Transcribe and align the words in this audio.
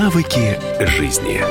Навыки 0.00 0.58
жизни. 0.80 1.42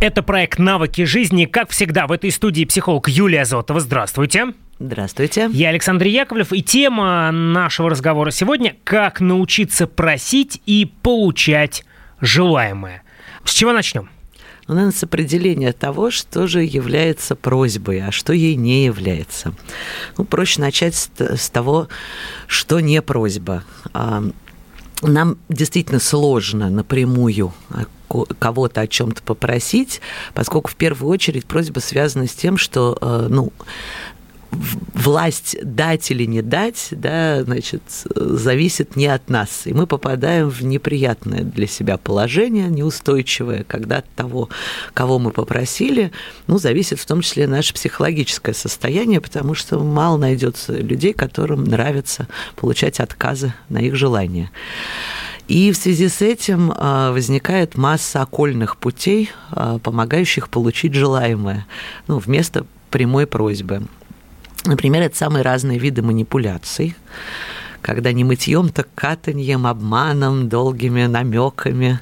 Это 0.00 0.24
проект 0.24 0.58
«Навыки 0.58 1.04
жизни». 1.04 1.44
Как 1.44 1.70
всегда, 1.70 2.08
в 2.08 2.12
этой 2.12 2.32
студии 2.32 2.64
психолог 2.64 3.08
Юлия 3.08 3.44
Зотова. 3.44 3.78
Здравствуйте. 3.78 4.46
Здравствуйте. 4.80 5.48
Я 5.52 5.68
Александр 5.68 6.06
Яковлев. 6.06 6.52
И 6.52 6.60
тема 6.60 7.30
нашего 7.30 7.88
разговора 7.88 8.32
сегодня– 8.32 8.74
как 8.84 9.20
научиться 9.20 9.86
просить 9.86 10.60
и 10.66 10.92
получать 11.02 11.84
желаемое. 12.20 13.04
С 13.44 13.52
чего 13.52 13.72
начнем? 13.72 14.10
Ну, 14.66 14.74
наверное, 14.74 14.92
с 14.92 15.04
определения 15.04 15.72
того, 15.72 16.10
что 16.10 16.48
же 16.48 16.64
является 16.64 17.36
просьбой, 17.36 18.00
а 18.00 18.10
что 18.10 18.32
ей 18.32 18.56
не 18.56 18.86
является. 18.86 19.54
Ну, 20.18 20.24
проще 20.24 20.60
начать 20.60 20.96
с, 20.96 21.08
с 21.16 21.48
того, 21.48 21.86
что 22.48 22.80
не 22.80 23.00
просьба. 23.02 23.62
А, 25.02 25.08
нам 25.08 25.38
действительно 25.48 26.00
сложно 26.00 26.70
напрямую 26.70 27.52
кого-то 28.38 28.80
о 28.82 28.86
чем-то 28.86 29.22
попросить, 29.22 30.00
поскольку 30.32 30.70
в 30.70 30.76
первую 30.76 31.10
очередь 31.10 31.44
просьба 31.44 31.80
связана 31.80 32.26
с 32.26 32.32
тем, 32.32 32.56
что 32.56 32.96
э, 33.00 33.26
ну, 33.28 33.52
власть 34.94 35.56
дать 35.62 36.10
или 36.10 36.24
не 36.24 36.42
дать, 36.42 36.88
да, 36.90 37.42
значит, 37.44 37.82
зависит 38.14 38.96
не 38.96 39.06
от 39.06 39.28
нас. 39.28 39.62
И 39.66 39.72
мы 39.72 39.86
попадаем 39.86 40.48
в 40.48 40.62
неприятное 40.62 41.42
для 41.42 41.66
себя 41.66 41.96
положение, 41.96 42.68
неустойчивое, 42.68 43.64
когда 43.64 43.98
от 43.98 44.08
того, 44.10 44.48
кого 44.94 45.18
мы 45.18 45.30
попросили, 45.30 46.12
ну, 46.46 46.58
зависит 46.58 46.98
в 46.98 47.06
том 47.06 47.20
числе 47.20 47.46
наше 47.46 47.74
психологическое 47.74 48.54
состояние, 48.54 49.20
потому 49.20 49.54
что 49.54 49.78
мало 49.78 50.16
найдется 50.16 50.72
людей, 50.72 51.12
которым 51.12 51.64
нравится 51.64 52.28
получать 52.56 53.00
отказы 53.00 53.54
на 53.68 53.78
их 53.78 53.96
желания. 53.96 54.50
И 55.48 55.70
в 55.70 55.76
связи 55.76 56.08
с 56.08 56.22
этим 56.22 56.72
а, 56.74 57.12
возникает 57.12 57.76
масса 57.76 58.22
окольных 58.22 58.76
путей, 58.78 59.30
а, 59.50 59.78
помогающих 59.78 60.48
получить 60.48 60.94
желаемое, 60.94 61.66
ну, 62.08 62.18
вместо 62.18 62.66
прямой 62.90 63.26
просьбы. 63.26 63.82
Например, 64.66 65.02
это 65.02 65.16
самые 65.16 65.42
разные 65.42 65.78
виды 65.78 66.02
манипуляций, 66.02 66.96
когда 67.82 68.12
не 68.12 68.24
мытьем, 68.24 68.70
так 68.70 68.88
катаньем, 68.96 69.64
обманом, 69.64 70.48
долгими 70.48 71.06
намеками, 71.06 72.00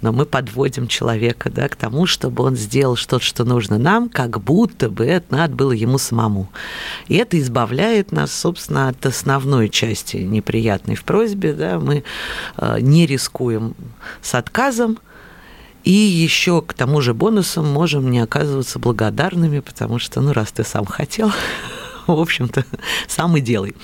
но 0.00 0.12
мы 0.12 0.26
подводим 0.26 0.86
человека 0.86 1.50
да, 1.50 1.68
к 1.68 1.74
тому, 1.74 2.06
чтобы 2.06 2.44
он 2.44 2.54
сделал 2.54 2.94
что-то, 2.94 3.24
что 3.24 3.44
нужно 3.44 3.76
нам, 3.76 4.08
как 4.08 4.40
будто 4.40 4.88
бы 4.88 5.04
это 5.04 5.34
надо 5.34 5.54
было 5.54 5.72
ему 5.72 5.98
самому. 5.98 6.48
И 7.08 7.16
это 7.16 7.36
избавляет 7.40 8.12
нас, 8.12 8.32
собственно, 8.32 8.88
от 8.88 9.04
основной 9.04 9.68
части 9.70 10.18
неприятной 10.18 10.94
в 10.94 11.02
просьбе. 11.02 11.52
Да, 11.52 11.80
мы 11.80 12.04
э, 12.56 12.78
не 12.80 13.04
рискуем 13.06 13.74
с 14.22 14.36
отказом, 14.36 14.98
и 15.82 15.92
еще 15.92 16.62
к 16.62 16.72
тому 16.72 17.00
же 17.02 17.12
бонусам 17.12 17.70
можем 17.70 18.10
не 18.10 18.20
оказываться 18.20 18.78
благодарными, 18.78 19.60
потому 19.60 19.98
что, 19.98 20.20
ну, 20.20 20.32
раз 20.32 20.50
ты 20.52 20.64
сам 20.64 20.86
хотел, 20.86 21.30
в 22.14 22.20
общем-то, 22.20 22.64
сам 23.08 23.36
и 23.36 23.40
делай. 23.40 23.74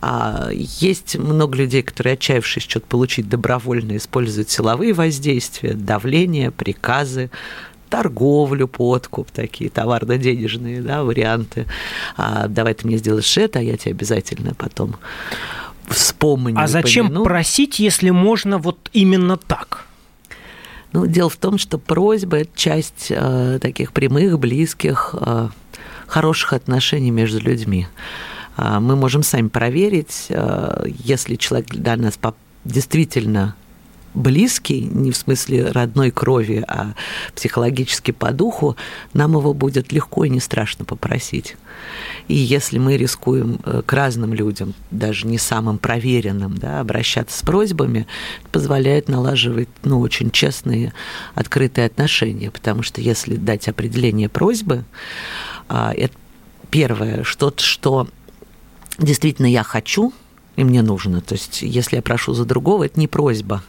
А, 0.00 0.48
есть 0.52 1.16
много 1.16 1.56
людей, 1.56 1.82
которые, 1.82 2.14
отчаявшись 2.14 2.62
что-то 2.62 2.86
получить 2.86 3.28
добровольно, 3.28 3.96
используют 3.96 4.50
силовые 4.50 4.92
воздействия, 4.92 5.74
давление, 5.74 6.50
приказы, 6.50 7.30
торговлю, 7.88 8.68
подкуп, 8.68 9.30
такие 9.30 9.68
товарно-денежные 9.68 10.80
да, 10.80 11.02
варианты. 11.02 11.66
А, 12.16 12.46
давай 12.48 12.74
ты 12.74 12.86
мне 12.86 12.96
сделаешь 12.98 13.36
это, 13.36 13.58
а 13.58 13.62
я 13.62 13.76
тебе 13.76 13.92
обязательно 13.92 14.54
потом 14.54 14.96
вспомню. 15.88 16.58
А 16.58 16.66
зачем 16.66 17.08
помяну. 17.08 17.24
просить, 17.24 17.78
если 17.80 18.10
можно 18.10 18.58
вот 18.58 18.88
именно 18.92 19.36
так? 19.36 19.86
Ну, 20.92 21.06
дело 21.06 21.30
в 21.30 21.36
том, 21.36 21.58
что 21.58 21.78
просьба– 21.78 22.38
это 22.38 22.50
часть 22.56 23.06
э, 23.10 23.58
таких 23.60 23.92
прямых, 23.92 24.38
близких, 24.38 25.14
э, 25.20 25.48
хороших 26.10 26.52
отношений 26.52 27.10
между 27.10 27.40
людьми. 27.40 27.86
А, 28.56 28.80
мы 28.80 28.96
можем 28.96 29.22
сами 29.22 29.48
проверить, 29.48 30.26
э, 30.28 30.84
если 31.04 31.36
человек 31.36 31.68
для 31.70 31.96
нас 31.96 32.18
действительно 32.64 33.54
близкий, 34.12 34.82
не 34.82 35.12
в 35.12 35.16
смысле 35.16 35.70
родной 35.70 36.10
крови, 36.10 36.64
а 36.66 36.94
психологически 37.34 38.10
по 38.10 38.32
духу, 38.32 38.76
нам 39.12 39.32
его 39.32 39.54
будет 39.54 39.92
легко 39.92 40.24
и 40.24 40.28
не 40.28 40.40
страшно 40.40 40.84
попросить. 40.84 41.56
И 42.28 42.34
если 42.34 42.78
мы 42.78 42.96
рискуем 42.96 43.60
э, 43.64 43.82
к 43.86 43.92
разным 43.92 44.34
людям, 44.34 44.74
даже 44.90 45.26
не 45.26 45.38
самым 45.38 45.78
проверенным, 45.78 46.58
да, 46.58 46.80
обращаться 46.80 47.38
с 47.38 47.42
просьбами, 47.42 48.06
позволяет 48.52 49.08
налаживать 49.08 49.68
ну, 49.84 50.00
очень 50.00 50.30
честные, 50.30 50.92
открытые 51.34 51.86
отношения. 51.86 52.50
Потому 52.50 52.82
что 52.82 53.00
если 53.00 53.36
дать 53.36 53.68
определение 53.68 54.28
просьбы, 54.28 54.84
а, 54.84 55.59
это 55.70 56.14
первое, 56.70 57.24
что-то, 57.24 57.62
что 57.62 58.08
действительно 58.98 59.46
я 59.46 59.62
хочу, 59.62 60.12
и 60.56 60.64
мне 60.64 60.82
нужно. 60.82 61.20
То 61.20 61.34
есть, 61.34 61.62
если 61.62 61.96
я 61.96 62.02
прошу 62.02 62.34
за 62.34 62.44
другого, 62.44 62.84
это 62.84 62.98
не 62.98 63.08
просьба. 63.08 63.62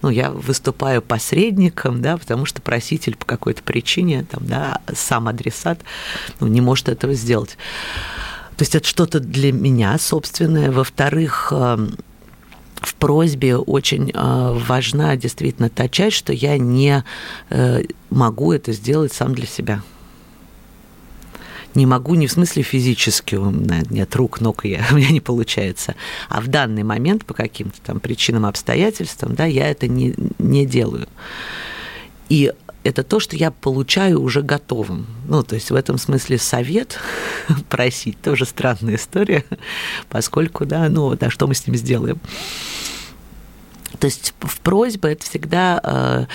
Ну, 0.00 0.08
я 0.08 0.30
выступаю 0.30 1.02
посредником, 1.02 2.00
да, 2.00 2.16
потому 2.16 2.46
что 2.46 2.62
проситель 2.62 3.16
по 3.16 3.26
какой-то 3.26 3.62
причине, 3.62 4.24
там, 4.30 4.46
да, 4.46 4.80
сам 4.94 5.28
адресат 5.28 5.80
ну, 6.40 6.46
не 6.46 6.60
может 6.60 6.88
этого 6.88 7.14
сделать. 7.14 7.58
То 8.56 8.62
есть 8.62 8.74
это 8.74 8.86
что-то 8.86 9.20
для 9.20 9.52
меня 9.52 9.98
собственное. 9.98 10.70
Во-вторых, 10.70 11.48
эм, 11.50 11.96
в 12.76 12.94
просьбе 12.94 13.56
очень 13.56 14.10
э, 14.12 14.58
важна 14.66 15.16
действительно 15.16 15.68
та 15.68 15.88
часть, 15.88 16.16
что 16.16 16.32
я 16.32 16.58
не 16.58 17.04
э, 17.50 17.82
могу 18.10 18.52
это 18.52 18.72
сделать 18.72 19.12
сам 19.12 19.34
для 19.34 19.46
себя 19.46 19.82
не 21.74 21.86
могу 21.86 22.14
не 22.14 22.26
в 22.26 22.32
смысле 22.32 22.62
физически, 22.62 23.36
нет 23.92 24.14
рук, 24.16 24.40
ног, 24.40 24.64
я, 24.64 24.84
у 24.92 24.96
меня 24.96 25.10
не 25.10 25.20
получается, 25.20 25.94
а 26.28 26.40
в 26.40 26.48
данный 26.48 26.82
момент 26.82 27.24
по 27.24 27.34
каким-то 27.34 27.80
там 27.82 28.00
причинам, 28.00 28.46
обстоятельствам, 28.46 29.34
да, 29.34 29.44
я 29.46 29.68
это 29.68 29.88
не, 29.88 30.14
не 30.38 30.66
делаю. 30.66 31.08
И 32.28 32.52
это 32.82 33.02
то, 33.02 33.20
что 33.20 33.36
я 33.36 33.50
получаю 33.50 34.22
уже 34.22 34.42
готовым. 34.42 35.06
Ну, 35.28 35.42
то 35.42 35.54
есть 35.54 35.70
в 35.70 35.74
этом 35.74 35.98
смысле 35.98 36.38
совет 36.38 36.98
просить 37.68 38.20
тоже 38.22 38.46
странная 38.46 38.96
история, 38.96 39.44
поскольку, 40.08 40.64
да, 40.64 40.88
ну, 40.88 41.14
да, 41.16 41.30
что 41.30 41.46
мы 41.46 41.54
с 41.54 41.66
ним 41.66 41.76
сделаем. 41.76 42.20
То 43.98 44.06
есть 44.06 44.34
в 44.40 44.60
просьбе 44.60 45.12
это 45.12 45.24
всегда 45.26 46.28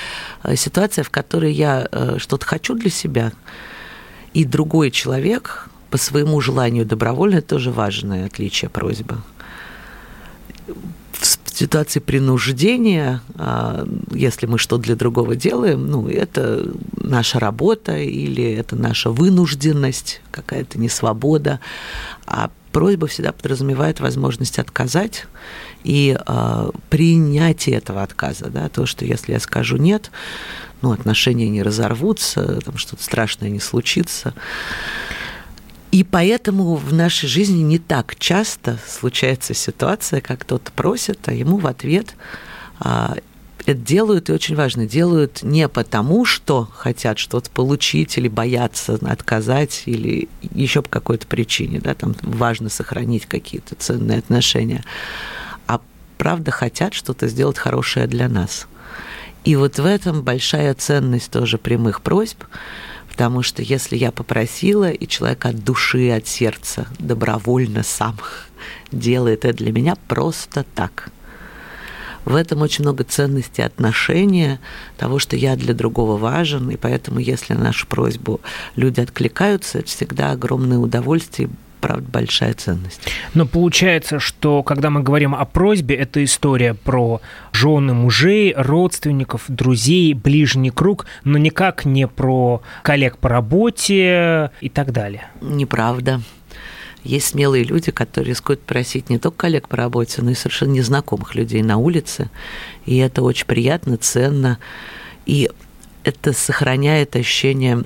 э, 0.43 0.55
ситуация, 0.55 1.03
в 1.03 1.09
которой 1.09 1.51
я 1.51 1.87
э, 1.91 2.17
что-то 2.19 2.45
хочу 2.45 2.75
для 2.75 2.91
себя, 2.91 3.31
и 4.35 4.43
другой 4.43 4.91
человек 4.91 5.69
по 5.89 5.97
своему 5.97 6.41
желанию 6.41 6.85
добровольно, 6.85 7.37
это 7.37 7.47
тоже 7.47 7.71
важное 7.71 8.25
отличие 8.25 8.69
просьбы. 8.69 9.15
В 11.13 11.57
ситуации 11.57 12.01
принуждения, 12.01 13.21
а, 13.35 13.87
если 14.11 14.45
мы 14.45 14.57
что 14.57 14.77
для 14.77 14.95
другого 14.95 15.37
делаем, 15.37 15.87
ну, 15.87 16.09
это 16.09 16.69
наша 16.99 17.39
работа 17.39 17.97
или 17.97 18.43
это 18.43 18.75
наша 18.75 19.09
вынужденность, 19.09 20.21
какая-то 20.31 20.77
несвобода. 20.79 21.61
А 22.27 22.51
просьба 22.73 23.07
всегда 23.07 23.31
подразумевает 23.31 24.01
возможность 24.01 24.59
отказать 24.59 25.27
и 25.85 26.17
э, 26.19 26.69
принятие 26.89 27.77
этого 27.77 28.03
отказа. 28.03 28.49
Да, 28.49 28.67
то, 28.67 28.85
что 28.85 29.05
если 29.05 29.31
я 29.31 29.39
скажу 29.39 29.77
нет, 29.77 30.11
ну, 30.81 30.91
отношения 30.91 31.49
не 31.49 31.63
разорвутся, 31.63 32.61
там 32.61 32.77
что-то 32.77 33.03
страшное 33.03 33.49
не 33.49 33.59
случится. 33.59 34.33
И 35.91 36.03
поэтому 36.03 36.75
в 36.75 36.93
нашей 36.93 37.27
жизни 37.27 37.61
не 37.61 37.79
так 37.79 38.17
часто 38.17 38.77
случается 38.87 39.53
ситуация, 39.53 40.19
как 40.19 40.41
кто-то 40.41 40.71
просит, 40.71 41.19
а 41.27 41.33
ему 41.33 41.57
в 41.57 41.67
ответ 41.67 42.15
а, 42.79 43.15
это 43.65 43.79
делают, 43.79 44.29
и 44.29 44.33
очень 44.33 44.55
важно, 44.55 44.85
делают 44.85 45.41
не 45.41 45.67
потому, 45.67 46.25
что 46.25 46.65
хотят 46.65 47.17
что-то 47.17 47.49
получить 47.49 48.17
или 48.17 48.27
боятся 48.27 48.99
отказать, 49.01 49.83
или 49.85 50.29
еще 50.53 50.81
по 50.81 50.89
какой-то 50.89 51.25
причине, 51.27 51.79
да, 51.79 51.95
там 51.95 52.15
важно 52.21 52.69
сохранить 52.69 53.25
какие-то 53.25 53.75
ценные 53.75 54.19
отношения, 54.19 54.83
а 55.65 55.81
правда 56.17 56.51
хотят 56.51 56.93
что-то 56.93 57.27
сделать 57.27 57.57
хорошее 57.57 58.07
для 58.07 58.29
нас. 58.29 58.67
И 59.45 59.55
вот 59.55 59.77
в 59.77 59.85
этом 59.85 60.23
большая 60.23 60.73
ценность 60.73 61.29
тоже 61.29 61.59
прямых 61.59 62.01
просьб, 62.01 62.43
потому 63.07 63.43
что 63.43 63.61
если 63.61 63.95
я 63.95 64.11
попросила, 64.11 64.89
и 64.89 65.07
человек 65.07 65.45
от 65.45 65.63
души, 65.63 66.09
от 66.09 66.27
сердца 66.27 66.87
добровольно 66.97 67.83
сам 67.83 68.17
делает 68.91 69.45
это 69.45 69.55
для 69.55 69.71
меня 69.71 69.95
просто 70.07 70.65
так. 70.73 71.11
В 72.25 72.33
этом 72.33 72.63
очень 72.63 72.83
много 72.83 73.03
ценности 73.03 73.61
отношения, 73.61 74.59
того, 74.97 75.19
что 75.19 75.35
я 75.35 75.55
для 75.55 75.75
другого 75.75 76.17
важен, 76.17 76.71
и 76.71 76.75
поэтому, 76.75 77.19
если 77.19 77.53
на 77.53 77.65
нашу 77.65 77.85
просьбу 77.85 78.41
люди 78.75 78.99
откликаются, 78.99 79.77
это 79.77 79.87
всегда 79.87 80.31
огромное 80.31 80.79
удовольствие 80.79 81.49
правда, 81.81 82.07
большая 82.09 82.53
ценность. 82.53 83.01
Но 83.33 83.45
получается, 83.45 84.19
что 84.19 84.63
когда 84.63 84.89
мы 84.89 85.03
говорим 85.03 85.35
о 85.35 85.45
просьбе, 85.45 85.95
это 85.95 86.23
история 86.23 86.73
про 86.73 87.21
жены 87.51 87.93
мужей, 87.93 88.53
родственников, 88.55 89.43
друзей, 89.47 90.13
ближний 90.13 90.71
круг, 90.71 91.05
но 91.23 91.37
никак 91.37 91.85
не 91.85 92.07
про 92.07 92.61
коллег 92.83 93.17
по 93.17 93.29
работе 93.29 94.51
и 94.61 94.69
так 94.69 94.91
далее. 94.91 95.29
Неправда. 95.41 96.21
Есть 97.03 97.27
смелые 97.27 97.63
люди, 97.63 97.91
которые 97.91 98.31
рискуют 98.31 98.61
просить 98.61 99.11
не 99.11 99.19
только 99.19 99.37
коллег 99.37 99.69
по 99.69 99.77
работе, 99.77 100.23
но 100.23 100.31
и 100.31 100.33
совершенно 100.33 100.71
незнакомых 100.71 101.35
людей 101.35 101.61
на 101.61 101.77
улице. 101.77 102.31
И 102.87 102.97
это 102.97 103.21
очень 103.21 103.45
приятно, 103.45 103.97
ценно. 103.97 104.57
И 105.27 105.51
это 106.03 106.33
сохраняет 106.33 107.15
ощущение 107.15 107.83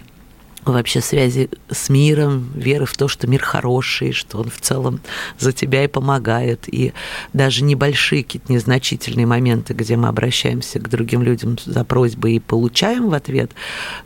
вообще 0.66 1.02
связи 1.02 1.50
с 1.70 1.90
миром, 1.90 2.52
веры 2.54 2.86
в 2.86 2.96
то, 2.96 3.08
что 3.08 3.28
мир 3.28 3.42
хороший, 3.42 4.12
что 4.12 4.40
он 4.40 4.50
в 4.50 4.60
целом 4.60 5.00
за 5.38 5.52
тебя 5.52 5.84
и 5.84 5.88
помогает. 5.88 6.66
И 6.68 6.94
даже 7.34 7.64
небольшие 7.64 8.24
какие-то 8.24 8.52
незначительные 8.52 9.26
моменты, 9.26 9.74
где 9.74 9.96
мы 9.96 10.08
обращаемся 10.08 10.80
к 10.80 10.90
другим 10.90 11.24
людям 11.24 11.58
за 11.64 11.84
просьбой 11.84 12.36
и 12.36 12.40
получаем 12.40 13.10
в 13.10 13.14
ответ 13.14 13.52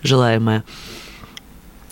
желаемое, 0.01 0.63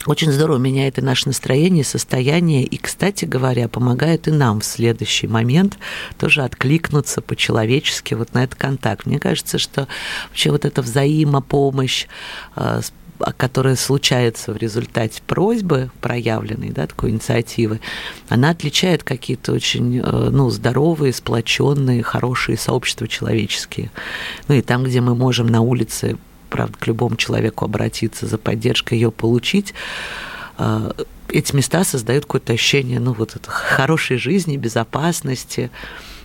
очень 0.08 0.31
здорово 0.31 0.58
меняет 0.58 0.98
и 0.98 1.02
наше 1.02 1.28
настроение, 1.28 1.84
состояние, 1.84 2.63
и, 2.63 2.78
кстати 2.78 3.25
говоря, 3.25 3.68
помогает 3.68 4.28
и 4.28 4.31
нам 4.31 4.62
в 4.62 4.66
следующий 4.66 5.28
момент 5.28 5.78
тоже 6.18 6.42
откликнуться 6.44 7.22
по-человечески 7.22 8.16
вот 8.16 8.34
на 8.34 8.44
этот 8.44 8.58
контакт. 8.58 9.06
Мне 9.06 9.19
кажется, 9.19 9.60
что 9.60 9.88
вообще 10.30 10.50
вот 10.50 10.66
эта 10.66 10.81
взаимопомощь, 10.81 12.08
э, 12.56 12.81
которая 13.38 13.76
случается 13.76 14.54
в 14.54 14.58
результате 14.58 15.22
просьбы 15.26 15.92
проявленной, 16.02 16.70
да, 16.70 16.88
такой 16.88 17.12
инициативы, 17.12 17.80
она 18.30 18.50
отличает 18.50 19.04
какие-то 19.04 19.54
очень 19.54 20.00
э, 20.00 20.30
ну, 20.32 20.50
здоровые, 20.50 21.14
сплоченные, 21.14 22.04
хорошие 22.04 22.58
сообщества 22.58 23.08
человеческие. 23.08 23.92
Ну 24.48 24.56
и 24.56 24.62
там, 24.62 24.84
где 24.84 25.02
мы 25.02 25.16
можем 25.16 25.48
на 25.48 25.62
улице, 25.62 26.18
правда, 26.50 26.78
к 26.78 26.88
любому 26.88 27.16
человеку 27.16 27.66
обратиться 27.66 28.26
за 28.28 28.38
поддержкой, 28.38 28.96
ее 28.96 29.12
получить, 29.12 29.74
э, 30.58 30.92
эти 31.30 31.56
места 31.56 31.84
создают 31.84 32.26
какое-то 32.26 32.54
ощущение, 32.54 33.00
ну, 33.00 33.14
вот 33.14 33.36
это 33.36 33.50
хорошей 33.50 34.18
жизни, 34.18 34.58
безопасности, 34.58 35.72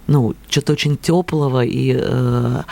ну, 0.06 0.34
что-то 0.48 0.72
очень 0.72 0.96
теплого 0.96 1.64
и 1.64 1.96
э, 1.98 2.62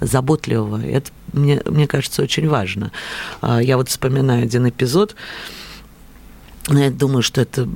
заботливого. 0.00 0.84
Это, 0.84 1.10
мне, 1.32 1.60
мне 1.64 1.86
кажется, 1.86 2.22
очень 2.22 2.48
важно. 2.48 2.92
А, 3.40 3.60
я 3.60 3.76
вот 3.76 3.88
вспоминаю 3.88 4.44
один 4.44 4.68
эпизод, 4.68 5.16
но 6.68 6.80
я 6.80 6.90
думаю, 6.90 7.22
что 7.22 7.40
это 7.40 7.68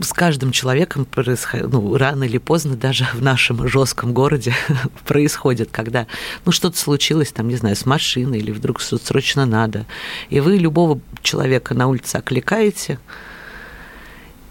с 0.00 0.12
каждым 0.12 0.52
человеком 0.52 1.04
происходит, 1.04 1.70
ну, 1.70 1.96
рано 1.96 2.24
или 2.24 2.38
поздно, 2.38 2.76
даже 2.76 3.06
в 3.12 3.22
нашем 3.22 3.68
жестком 3.68 4.14
городе 4.14 4.54
происходит, 5.06 5.68
когда, 5.70 6.06
ну, 6.46 6.52
что-то 6.52 6.78
случилось, 6.78 7.30
там, 7.30 7.48
не 7.48 7.56
знаю, 7.56 7.76
с 7.76 7.84
машиной, 7.84 8.38
или 8.38 8.50
вдруг 8.50 8.80
что-то 8.80 9.04
срочно 9.04 9.44
надо, 9.44 9.84
и 10.30 10.40
вы 10.40 10.56
любого 10.56 11.00
человека 11.22 11.74
на 11.74 11.88
улице 11.88 12.16
окликаете, 12.16 12.98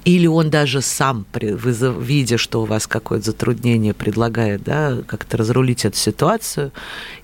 или 0.07 0.25
он 0.25 0.49
даже 0.49 0.81
сам, 0.81 1.25
видя, 1.33 2.37
что 2.37 2.61
у 2.61 2.65
вас 2.65 2.87
какое-то 2.87 3.25
затруднение, 3.25 3.93
предлагает 3.93 4.63
да, 4.63 4.99
как-то 5.05 5.35
разрулить 5.35 5.83
эту 5.83 5.97
ситуацию. 5.97 6.71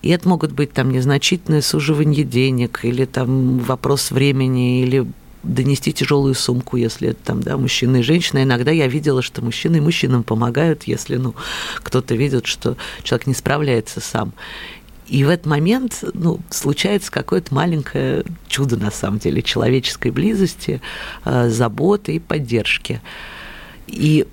И 0.02 0.10
это 0.10 0.28
могут 0.28 0.52
быть 0.52 0.74
там 0.74 0.92
незначительное 0.92 1.62
суживание 1.62 2.26
денег, 2.26 2.82
или 2.84 3.06
там 3.06 3.60
вопрос 3.60 4.12
времени, 4.12 4.82
или 4.82 5.08
донести 5.44 5.94
тяжелую 5.94 6.36
сумку, 6.36 6.76
если 6.76 7.12
это 7.12 7.24
там, 7.24 7.42
да, 7.42 7.56
мужчина 7.56 7.98
и 7.98 8.02
женщина. 8.02 8.44
Иногда 8.44 8.72
я 8.72 8.88
видела, 8.88 9.22
что 9.22 9.42
мужчины 9.42 9.80
мужчинам 9.80 10.24
помогают, 10.24 10.84
если, 10.84 11.16
ну, 11.16 11.36
кто-то 11.84 12.16
видит, 12.16 12.48
что 12.48 12.76
человек 13.04 13.28
не 13.28 13.34
справляется 13.34 14.02
сам. 14.02 14.34
И 15.08 15.24
в 15.24 15.30
этот 15.30 15.46
момент 15.46 16.04
ну, 16.14 16.40
случается 16.50 17.12
какое-то 17.12 17.54
маленькое 17.54 18.24
чудо, 18.48 18.78
на 18.78 18.92
самом 18.92 19.20
деле, 19.20 19.42
человеческой 19.42 20.12
близости, 20.12 20.82
э, 21.26 21.50
заботы 21.50 22.16
и 22.16 22.20
поддержки. 22.20 23.02
И 23.88 24.26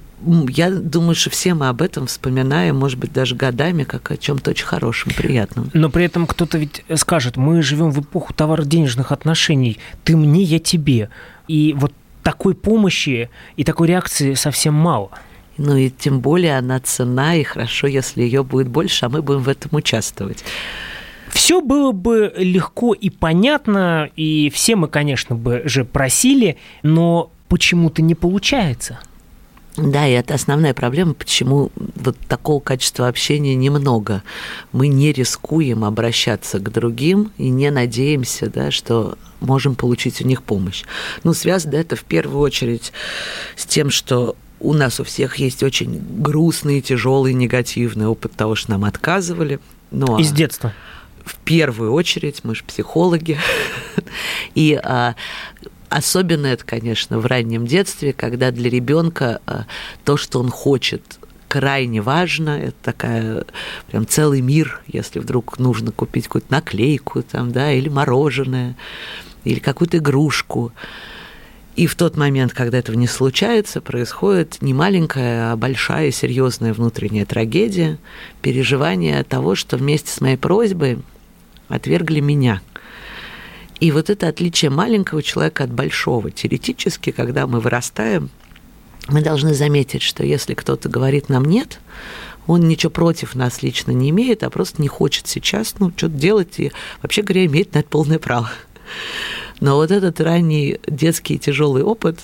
я 0.48 0.70
думаю, 0.70 1.14
что 1.14 1.30
все 1.30 1.54
мы 1.54 1.68
об 1.68 1.80
этом 1.80 2.06
вспоминаем, 2.06 2.76
может 2.76 2.98
быть, 2.98 3.12
даже 3.12 3.34
годами, 3.34 3.84
как 3.84 4.10
о 4.10 4.16
чем-то 4.16 4.50
очень 4.50 4.66
хорошем, 4.66 5.12
приятном. 5.12 5.70
Но 5.72 5.88
при 5.88 6.04
этом 6.04 6.26
кто-то 6.26 6.58
ведь 6.58 6.84
скажет, 6.96 7.36
мы 7.36 7.62
живем 7.62 7.90
в 7.90 8.00
эпоху 8.00 8.34
товарно-денежных 8.34 9.12
отношений, 9.12 9.78
ты 10.04 10.16
мне, 10.16 10.42
я 10.42 10.58
тебе. 10.58 11.08
И 11.48 11.74
вот 11.76 11.92
такой 12.22 12.54
помощи 12.54 13.30
и 13.56 13.64
такой 13.64 13.88
реакции 13.88 14.34
совсем 14.34 14.74
мало. 14.74 15.10
Ну 15.60 15.76
и 15.76 15.90
тем 15.90 16.20
более 16.20 16.56
она 16.56 16.80
цена, 16.80 17.34
и 17.34 17.42
хорошо, 17.42 17.86
если 17.86 18.22
ее 18.22 18.42
будет 18.42 18.68
больше, 18.68 19.04
а 19.04 19.10
мы 19.10 19.20
будем 19.20 19.42
в 19.42 19.48
этом 19.50 19.70
участвовать. 19.74 20.42
Все 21.28 21.60
было 21.60 21.92
бы 21.92 22.32
легко 22.38 22.94
и 22.94 23.10
понятно, 23.10 24.08
и 24.16 24.48
все 24.48 24.74
мы, 24.74 24.88
конечно, 24.88 25.36
бы 25.36 25.60
же 25.66 25.84
просили, 25.84 26.56
но 26.82 27.30
почему-то 27.48 28.00
не 28.00 28.14
получается. 28.14 29.00
Да, 29.76 30.08
и 30.08 30.12
это 30.12 30.32
основная 30.32 30.72
проблема, 30.72 31.12
почему 31.12 31.70
вот 31.94 32.16
такого 32.26 32.60
качества 32.60 33.06
общения 33.08 33.54
немного. 33.54 34.22
Мы 34.72 34.88
не 34.88 35.12
рискуем 35.12 35.84
обращаться 35.84 36.58
к 36.58 36.72
другим 36.72 37.32
и 37.36 37.50
не 37.50 37.70
надеемся, 37.70 38.48
да, 38.48 38.70
что 38.70 39.18
можем 39.40 39.74
получить 39.74 40.22
у 40.22 40.26
них 40.26 40.42
помощь. 40.42 40.84
Ну, 41.22 41.34
связано 41.34 41.76
это 41.76 41.96
в 41.96 42.04
первую 42.04 42.40
очередь 42.40 42.94
с 43.56 43.66
тем, 43.66 43.90
что 43.90 44.36
у 44.60 44.74
нас 44.74 45.00
у 45.00 45.04
всех 45.04 45.36
есть 45.36 45.62
очень 45.62 46.00
грустный, 46.22 46.80
тяжелый, 46.80 47.32
негативный 47.32 48.06
опыт 48.06 48.32
того, 48.32 48.54
что 48.54 48.72
нам 48.72 48.84
отказывали. 48.84 49.58
Ну, 49.90 50.16
а 50.16 50.20
Из 50.20 50.30
детства. 50.32 50.72
В 51.24 51.36
первую 51.36 51.92
очередь, 51.92 52.40
мы 52.44 52.54
же 52.54 52.64
психологи. 52.64 53.38
И 54.54 54.74
а, 54.74 55.14
особенно 55.88 56.46
это, 56.46 56.64
конечно, 56.64 57.18
в 57.18 57.26
раннем 57.26 57.66
детстве, 57.66 58.12
когда 58.12 58.50
для 58.50 58.70
ребенка 58.70 59.40
а, 59.46 59.64
то, 60.04 60.16
что 60.16 60.40
он 60.40 60.50
хочет, 60.50 61.02
крайне 61.48 62.00
важно. 62.00 62.50
Это 62.50 62.76
такая 62.82 63.44
прям 63.90 64.06
целый 64.06 64.40
мир, 64.40 64.82
если 64.86 65.18
вдруг 65.18 65.58
нужно 65.58 65.90
купить 65.90 66.24
какую-то 66.24 66.52
наклейку 66.52 67.22
там, 67.22 67.50
да, 67.50 67.72
или 67.72 67.88
мороженое, 67.88 68.76
или 69.44 69.58
какую-то 69.58 69.98
игрушку. 69.98 70.72
И 71.80 71.86
в 71.86 71.94
тот 71.94 72.18
момент, 72.18 72.52
когда 72.52 72.76
этого 72.76 72.94
не 72.94 73.06
случается, 73.06 73.80
происходит 73.80 74.60
не 74.60 74.74
маленькая, 74.74 75.50
а 75.52 75.56
большая, 75.56 76.10
серьезная 76.10 76.74
внутренняя 76.74 77.24
трагедия, 77.24 77.96
переживание 78.42 79.24
того, 79.24 79.54
что 79.54 79.78
вместе 79.78 80.10
с 80.10 80.20
моей 80.20 80.36
просьбой 80.36 80.98
отвергли 81.68 82.20
меня. 82.20 82.60
И 83.80 83.92
вот 83.92 84.10
это 84.10 84.28
отличие 84.28 84.70
маленького 84.70 85.22
человека 85.22 85.64
от 85.64 85.72
большого. 85.72 86.30
Теоретически, 86.30 87.12
когда 87.12 87.46
мы 87.46 87.60
вырастаем, 87.60 88.28
мы 89.08 89.22
должны 89.22 89.54
заметить, 89.54 90.02
что 90.02 90.22
если 90.22 90.52
кто-то 90.52 90.90
говорит 90.90 91.30
нам 91.30 91.46
«нет», 91.46 91.80
он 92.46 92.68
ничего 92.68 92.90
против 92.90 93.34
нас 93.34 93.62
лично 93.62 93.92
не 93.92 94.10
имеет, 94.10 94.42
а 94.42 94.50
просто 94.50 94.82
не 94.82 94.88
хочет 94.88 95.28
сейчас 95.28 95.76
ну, 95.78 95.90
что-то 95.96 96.14
делать 96.14 96.58
и, 96.58 96.72
вообще 97.00 97.22
говоря, 97.22 97.46
имеет 97.46 97.72
на 97.72 97.78
это 97.78 97.88
полное 97.88 98.18
право. 98.18 98.50
Но 99.60 99.76
вот 99.76 99.90
этот 99.90 100.20
ранний 100.20 100.78
детский 100.86 101.38
тяжелый 101.38 101.82
опыт 101.82 102.20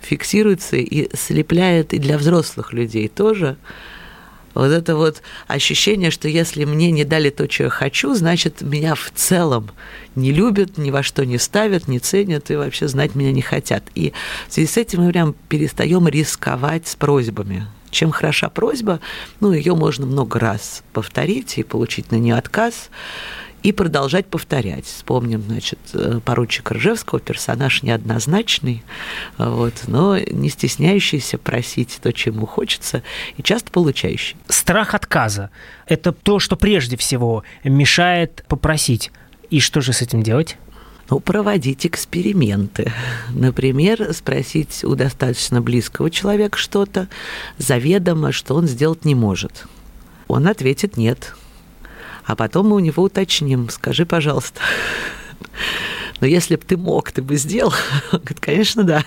фиксируется 0.00 0.76
и 0.76 1.08
слепляет 1.16 1.94
и 1.94 1.98
для 1.98 2.18
взрослых 2.18 2.72
людей 2.72 3.08
тоже. 3.08 3.56
Вот 4.54 4.66
это 4.66 4.96
вот 4.96 5.22
ощущение, 5.46 6.10
что 6.10 6.28
если 6.28 6.64
мне 6.64 6.90
не 6.90 7.04
дали 7.04 7.30
то, 7.30 7.50
что 7.50 7.64
я 7.64 7.70
хочу, 7.70 8.14
значит, 8.14 8.60
меня 8.60 8.94
в 8.94 9.10
целом 9.14 9.70
не 10.14 10.30
любят, 10.30 10.76
ни 10.76 10.90
во 10.90 11.02
что 11.02 11.24
не 11.24 11.38
ставят, 11.38 11.88
не 11.88 11.98
ценят 11.98 12.50
и 12.50 12.56
вообще 12.56 12.86
знать 12.86 13.14
меня 13.14 13.32
не 13.32 13.40
хотят. 13.40 13.84
И 13.94 14.12
в 14.48 14.52
связи 14.52 14.68
с 14.68 14.76
этим 14.76 15.02
мы 15.02 15.10
прям 15.10 15.34
перестаем 15.48 16.06
рисковать 16.06 16.86
с 16.86 16.96
просьбами. 16.96 17.66
Чем 17.90 18.10
хороша 18.10 18.48
просьба, 18.48 19.00
ну, 19.40 19.52
ее 19.52 19.74
можно 19.74 20.06
много 20.06 20.38
раз 20.38 20.82
повторить 20.92 21.58
и 21.58 21.62
получить 21.62 22.10
на 22.10 22.16
нее 22.16 22.34
отказ 22.34 22.90
и 23.62 23.72
продолжать 23.72 24.26
повторять. 24.26 24.86
Вспомним, 24.86 25.42
значит, 25.42 25.78
э, 25.94 26.20
поручика 26.24 26.74
Ржевского, 26.74 27.20
персонаж 27.20 27.82
неоднозначный, 27.82 28.82
вот, 29.38 29.74
но 29.86 30.18
не 30.18 30.48
стесняющийся 30.48 31.38
просить 31.38 31.98
то, 32.02 32.12
чему 32.12 32.46
хочется, 32.46 33.02
и 33.36 33.42
часто 33.42 33.70
получающий. 33.70 34.36
Страх 34.48 34.94
отказа– 34.94 35.50
это 35.86 36.12
то, 36.12 36.38
что 36.38 36.56
прежде 36.56 36.96
всего 36.96 37.44
мешает 37.64 38.44
попросить. 38.48 39.12
И 39.50 39.60
что 39.60 39.80
же 39.80 39.92
с 39.92 40.02
этим 40.02 40.22
делать? 40.22 40.56
Ну, 41.10 41.20
проводить 41.20 41.84
эксперименты. 41.86 42.92
Например, 43.30 44.14
спросить 44.14 44.82
у 44.82 44.94
достаточно 44.94 45.60
близкого 45.60 46.10
человека 46.10 46.56
что-то, 46.56 47.08
заведомо, 47.58 48.32
что 48.32 48.54
он 48.54 48.66
сделать 48.66 49.04
не 49.04 49.14
может. 49.14 49.66
Он 50.26 50.48
ответит 50.48 50.96
«нет», 50.96 51.34
а 52.24 52.36
потом 52.36 52.68
мы 52.68 52.76
у 52.76 52.80
него 52.80 53.02
уточним, 53.02 53.68
скажи, 53.68 54.06
пожалуйста, 54.06 54.60
но 56.20 56.26
если 56.26 56.56
бы 56.56 56.62
ты 56.62 56.76
мог, 56.76 57.10
ты 57.10 57.22
бы 57.22 57.36
сделал? 57.36 57.74
Он 58.12 58.20
говорит, 58.20 58.40
конечно, 58.40 58.84
да. 58.84 59.04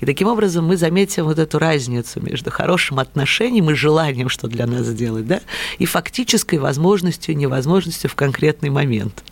И 0.00 0.06
таким 0.06 0.28
образом 0.28 0.66
мы 0.66 0.76
заметим 0.76 1.24
вот 1.24 1.38
эту 1.38 1.58
разницу 1.58 2.20
между 2.20 2.50
хорошим 2.50 2.98
отношением 2.98 3.70
и 3.70 3.74
желанием, 3.74 4.28
что 4.28 4.46
для 4.46 4.66
нас 4.66 4.86
сделать, 4.86 5.26
да, 5.26 5.40
и 5.78 5.84
фактической 5.84 6.56
возможностью 6.56 7.34
и 7.34 7.36
невозможностью 7.36 8.08
в 8.08 8.14
конкретный 8.14 8.70
момент. 8.70 9.24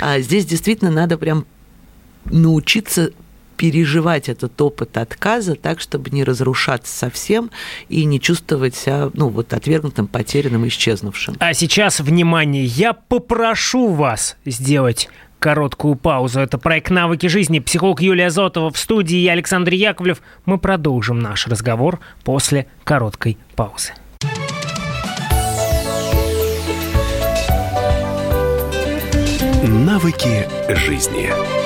А 0.00 0.20
здесь 0.20 0.46
действительно 0.46 0.90
надо 0.90 1.16
прям 1.16 1.46
научиться 2.24 3.12
переживать 3.56 4.28
этот 4.28 4.60
опыт 4.60 4.96
отказа 4.96 5.54
так, 5.54 5.80
чтобы 5.80 6.10
не 6.10 6.24
разрушаться 6.24 6.96
совсем 6.96 7.50
и 7.88 8.04
не 8.04 8.20
чувствовать 8.20 8.74
себя, 8.74 9.10
ну, 9.14 9.28
вот 9.28 9.52
отвергнутым, 9.52 10.06
потерянным, 10.06 10.66
исчезнувшим. 10.68 11.36
А 11.38 11.54
сейчас, 11.54 12.00
внимание, 12.00 12.64
я 12.64 12.92
попрошу 12.92 13.88
вас 13.88 14.36
сделать 14.44 15.08
короткую 15.38 15.96
паузу. 15.96 16.40
Это 16.40 16.58
проект 16.58 16.90
«Навыки 16.90 17.26
жизни». 17.26 17.58
Психолог 17.58 18.00
Юлия 18.00 18.30
Зотова 18.30 18.70
в 18.70 18.78
студии, 18.78 19.18
я 19.18 19.32
Александр 19.32 19.72
Яковлев. 19.72 20.22
Мы 20.44 20.58
продолжим 20.58 21.18
наш 21.18 21.46
разговор 21.46 22.00
после 22.24 22.66
короткой 22.84 23.38
паузы. 23.54 23.92
Навыки 29.62 30.46
жизни. 30.68 31.65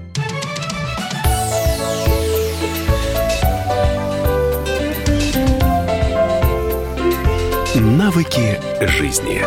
Навыки 7.97 8.57
жизни. 8.87 9.41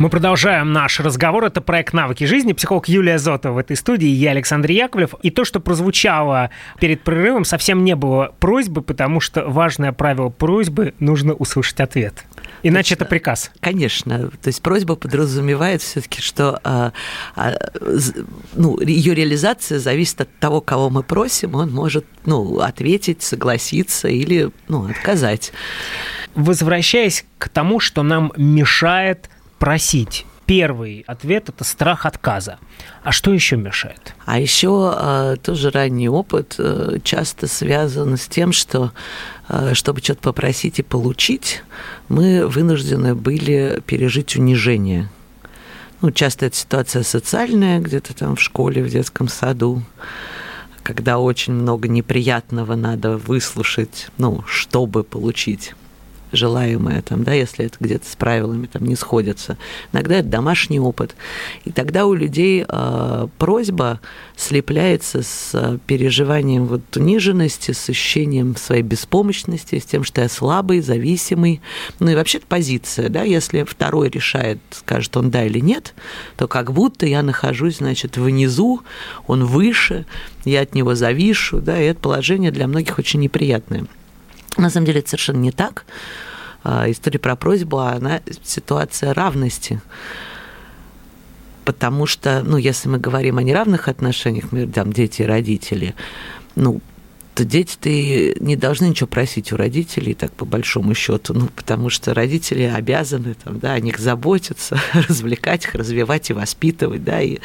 Мы 0.00 0.10
продолжаем 0.10 0.72
наш 0.72 0.98
разговор. 0.98 1.44
Это 1.44 1.60
проект 1.60 1.92
«Навыки 1.92 2.24
жизни». 2.24 2.52
Психолог 2.52 2.88
Юлия 2.88 3.18
Зотова 3.18 3.52
в 3.52 3.58
этой 3.58 3.76
студии, 3.76 4.08
я 4.08 4.32
Александр 4.32 4.70
Яковлев. 4.72 5.14
И 5.22 5.30
то, 5.30 5.44
что 5.44 5.60
прозвучало 5.60 6.50
перед 6.80 7.02
прерывом, 7.02 7.44
совсем 7.44 7.84
не 7.84 7.94
было 7.94 8.34
просьбы, 8.40 8.82
потому 8.82 9.20
что 9.20 9.44
важное 9.46 9.92
правило 9.92 10.28
просьбы– 10.28 10.92
нужно 10.98 11.34
услышать 11.34 11.78
ответ. 11.78 12.24
Иначе 12.62 12.94
это 12.94 13.04
приказ. 13.04 13.50
Конечно. 13.60 14.30
То 14.42 14.48
есть 14.48 14.62
просьба 14.62 14.96
подразумевает 14.96 15.82
все-таки, 15.82 16.20
что 16.20 16.60
а, 16.64 16.92
а, 17.36 17.54
ну, 18.54 18.80
ее 18.80 19.14
реализация 19.14 19.78
зависит 19.78 20.20
от 20.22 20.38
того, 20.38 20.60
кого 20.60 20.90
мы 20.90 21.02
просим. 21.02 21.54
Он 21.54 21.70
может 21.72 22.04
ну, 22.24 22.60
ответить, 22.60 23.22
согласиться 23.22 24.08
или 24.08 24.50
ну, 24.68 24.88
отказать. 24.88 25.52
Возвращаясь 26.34 27.24
к 27.38 27.48
тому, 27.48 27.80
что 27.80 28.02
нам 28.02 28.32
мешает 28.36 29.28
просить. 29.58 30.26
Первый 30.48 31.04
ответ– 31.06 31.48
это 31.50 31.62
страх 31.62 32.06
отказа. 32.06 32.58
А 33.02 33.12
что 33.12 33.34
еще 33.34 33.56
мешает? 33.56 34.14
А 34.24 34.40
еще 34.40 34.94
э, 34.98 35.36
тоже 35.42 35.70
ранний 35.70 36.08
опыт 36.08 36.54
э, 36.58 37.00
часто 37.04 37.46
связан 37.46 38.16
с 38.16 38.26
тем, 38.28 38.52
что 38.52 38.92
чтобы 39.72 40.00
что-то 40.00 40.20
попросить 40.20 40.78
и 40.78 40.82
получить, 40.82 41.62
мы 42.08 42.46
вынуждены 42.46 43.14
были 43.14 43.82
пережить 43.86 44.36
унижение. 44.36 45.08
Ну, 46.00 46.10
часто 46.10 46.46
это 46.46 46.56
ситуация 46.56 47.02
социальная, 47.02 47.80
где-то 47.80 48.14
там 48.14 48.36
в 48.36 48.40
школе, 48.40 48.82
в 48.82 48.88
детском 48.88 49.28
саду, 49.28 49.82
когда 50.82 51.18
очень 51.18 51.54
много 51.54 51.88
неприятного 51.88 52.76
надо 52.76 53.16
выслушать, 53.16 54.08
ну, 54.16 54.44
чтобы 54.46 55.02
получить 55.02 55.74
желаемое, 56.32 57.02
там, 57.02 57.24
да, 57.24 57.32
если 57.32 57.66
это 57.66 57.76
где-то 57.80 58.08
с 58.08 58.16
правилами 58.16 58.66
там, 58.66 58.84
не 58.84 58.96
сходятся. 58.96 59.56
Иногда 59.92 60.16
это 60.16 60.28
домашний 60.28 60.80
опыт. 60.80 61.14
И 61.64 61.72
тогда 61.72 62.06
у 62.06 62.14
людей 62.14 62.64
э, 62.66 63.28
просьба 63.38 64.00
слепляется 64.36 65.22
с 65.22 65.78
переживанием 65.86 66.66
вот 66.66 66.96
униженности, 66.96 67.72
с 67.72 67.88
ощущением 67.88 68.56
своей 68.56 68.82
беспомощности, 68.82 69.78
с 69.78 69.84
тем, 69.84 70.04
что 70.04 70.20
я 70.20 70.28
слабый, 70.28 70.80
зависимый. 70.80 71.60
Ну 72.00 72.10
и 72.10 72.14
вообще 72.14 72.40
позиция, 72.40 73.08
да, 73.08 73.22
если 73.22 73.64
второй 73.64 74.10
решает, 74.10 74.58
скажет 74.70 75.16
он 75.16 75.30
да 75.30 75.44
или 75.44 75.60
нет, 75.60 75.94
то 76.36 76.48
как 76.48 76.72
будто 76.72 77.06
я 77.06 77.22
нахожусь, 77.22 77.78
значит, 77.78 78.16
внизу, 78.16 78.80
он 79.26 79.44
выше, 79.44 80.06
я 80.44 80.62
от 80.62 80.74
него 80.74 80.94
завишу, 80.94 81.60
да, 81.60 81.80
и 81.80 81.86
это 81.86 82.00
положение 82.00 82.50
для 82.50 82.66
многих 82.66 82.98
очень 82.98 83.20
неприятное. 83.20 83.86
На 84.56 84.70
самом 84.70 84.86
деле 84.86 85.00
это 85.00 85.10
совершенно 85.10 85.38
не 85.38 85.52
так. 85.52 85.84
А, 86.64 86.90
история 86.90 87.18
про 87.18 87.36
просьбу, 87.36 87.78
она 87.78 88.20
ситуация 88.42 89.14
равности. 89.14 89.80
Потому 91.64 92.06
что, 92.06 92.42
ну, 92.44 92.56
если 92.56 92.88
мы 92.88 92.98
говорим 92.98 93.38
о 93.38 93.42
неравных 93.42 93.88
отношениях, 93.88 94.46
там, 94.72 94.92
дети 94.92 95.22
и 95.22 95.26
родители, 95.26 95.94
ну, 96.56 96.80
то 97.38 97.44
дети-то 97.44 97.88
не 97.88 98.56
должны 98.56 98.86
ничего 98.86 99.06
просить 99.06 99.52
у 99.52 99.56
родителей, 99.56 100.14
так 100.14 100.32
по 100.32 100.44
большому 100.44 100.92
счету, 100.92 101.34
ну, 101.34 101.46
потому 101.54 101.88
что 101.88 102.12
родители 102.12 102.62
обязаны 102.62 103.34
там, 103.34 103.60
да, 103.60 103.74
о 103.74 103.80
них 103.80 104.00
заботиться, 104.00 104.80
развлекать 105.08 105.64
их, 105.64 105.76
развивать 105.76 106.30
и 106.30 106.32
воспитывать, 106.32 107.04
да, 107.04 107.20
и 107.20 107.38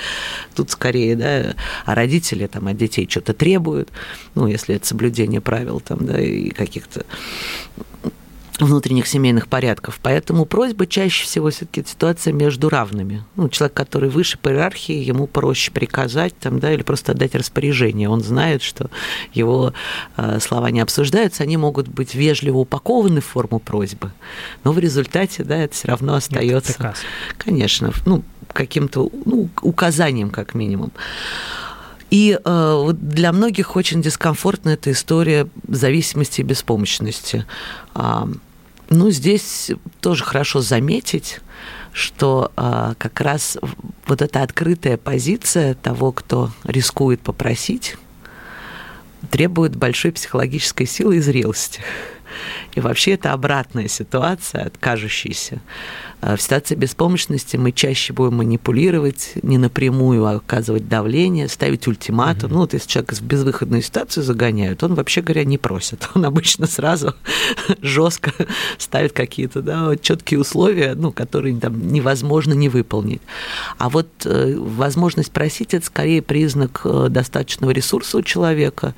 тут 0.56 0.72
скорее, 0.72 1.16
да, 1.16 1.54
а 1.86 1.94
родители 1.94 2.48
там 2.48 2.70
от 2.70 2.76
детей 2.76 3.08
что-то 3.08 3.36
требуют, 3.36 3.92
ну, 4.34 4.48
если 4.48 4.78
это 4.78 4.88
соблюдение 4.88 5.42
правил 5.42 5.80
там, 5.80 6.00
да, 6.08 6.20
и 6.20 6.50
каких-то 6.50 7.06
внутренних 8.60 9.08
семейных 9.08 9.48
порядков. 9.48 10.00
Поэтому 10.02 10.46
просьба 10.46 10.86
чаще 10.86 11.24
всего 11.24 11.50
все-таки 11.50 11.84
ситуация 11.88 12.34
между 12.34 12.70
равными. 12.70 13.24
Ну, 13.36 13.50
человек, 13.50 13.74
который 13.74 14.10
выше 14.10 14.38
по 14.38 14.50
иерархии, 14.50 14.96
ему 14.96 15.28
проще 15.28 15.72
приказать 15.72 16.38
там, 16.38 16.60
да, 16.60 16.72
или 16.72 16.84
просто 16.84 17.14
отдать 17.14 17.36
распоряжение. 17.36 18.10
Он 18.10 18.22
знает, 18.22 18.62
что 18.62 18.90
его 19.34 19.74
э, 20.18 20.40
слова 20.40 20.70
не 20.72 20.82
обсуждаются, 20.82 21.44
они 21.44 21.58
могут 21.58 21.88
быть 21.88 22.16
вежливо 22.16 22.60
упакованы 22.60 23.22
в 23.22 23.26
форму 23.26 23.60
просьбы, 23.60 24.12
но 24.64 24.72
в 24.72 24.80
результате 24.80 25.44
да, 25.44 25.58
это 25.58 25.74
все 25.74 25.88
равно 25.88 26.16
остается, 26.16 26.94
конечно, 27.38 27.92
ну, 28.06 28.24
каким-то 28.52 29.10
ну, 29.26 29.50
указанием 29.62 30.30
как 30.30 30.54
минимум. 30.54 30.92
И 32.14 32.38
э, 32.46 32.92
для 32.94 33.32
многих 33.32 33.76
очень 33.76 34.04
дискомфортна 34.04 34.70
эта 34.70 34.92
история 34.92 35.48
зависимости 35.68 36.42
и 36.42 36.44
беспомощности. 36.44 37.48
А, 37.96 38.30
ну, 38.92 39.10
здесь 39.10 39.72
тоже 40.00 40.24
хорошо 40.24 40.62
заметить, 40.62 41.40
что 41.92 42.52
а, 42.56 42.94
как 43.00 43.20
раз 43.20 43.58
вот 44.06 44.22
эта 44.22 44.44
открытая 44.44 44.98
позиция 44.98 45.74
того, 45.74 46.12
кто 46.12 46.52
рискует 46.64 47.20
попросить, 47.20 47.98
требует 49.32 49.76
большой 49.76 50.12
психологической 50.12 50.86
силы 50.86 51.18
и 51.18 51.20
зрелости. 51.20 51.82
И 52.76 52.80
вообще 52.80 53.14
это 53.14 53.34
обратная 53.34 53.88
ситуация 53.88 54.66
от 54.66 54.78
кажущейся. 54.78 55.62
А 56.26 56.38
в 56.38 56.42
ситуации 56.42 56.76
беспомощности 56.76 57.58
мы 57.58 57.74
чаще 57.74 58.14
будем 58.14 58.36
манипулировать, 58.36 59.34
не 59.42 59.58
напрямую 59.58 60.26
а 60.26 60.36
оказывать 60.36 60.88
давление, 60.88 61.50
ставить 61.50 61.86
ультиматум. 61.86 62.50
Mm-hmm. 62.50 62.54
Ну, 62.54 62.60
вот 62.60 62.74
если 62.74 62.88
человек 62.88 63.12
в 63.12 63.22
безвыходную 63.22 63.82
ситуацию 63.82 64.24
загоняют, 64.24 64.84
он, 64.84 64.94
вообще 64.94 65.22
говоря, 65.22 65.44
не 65.44 65.58
просит. 65.58 66.08
Он 66.16 66.24
обычно 66.24 66.66
сразу 66.66 67.14
жестко 67.82 68.32
ставит 68.78 69.12
какие-то 69.12 69.62
да, 69.62 69.98
четкие 69.98 70.40
условия, 70.40 70.94
ну, 70.96 71.12
которые 71.12 71.58
там 71.58 71.92
невозможно 71.92 72.54
не 72.54 72.70
выполнить. 72.70 73.22
А 73.78 73.90
вот 73.90 74.08
э, 74.24 74.56
возможность 74.58 75.32
просить– 75.32 75.74
это 75.74 75.86
скорее 75.86 76.22
признак 76.22 76.84
э, 76.86 77.08
достаточного 77.10 77.72
ресурса 77.72 78.20
у 78.20 78.22
человека, 78.22 78.96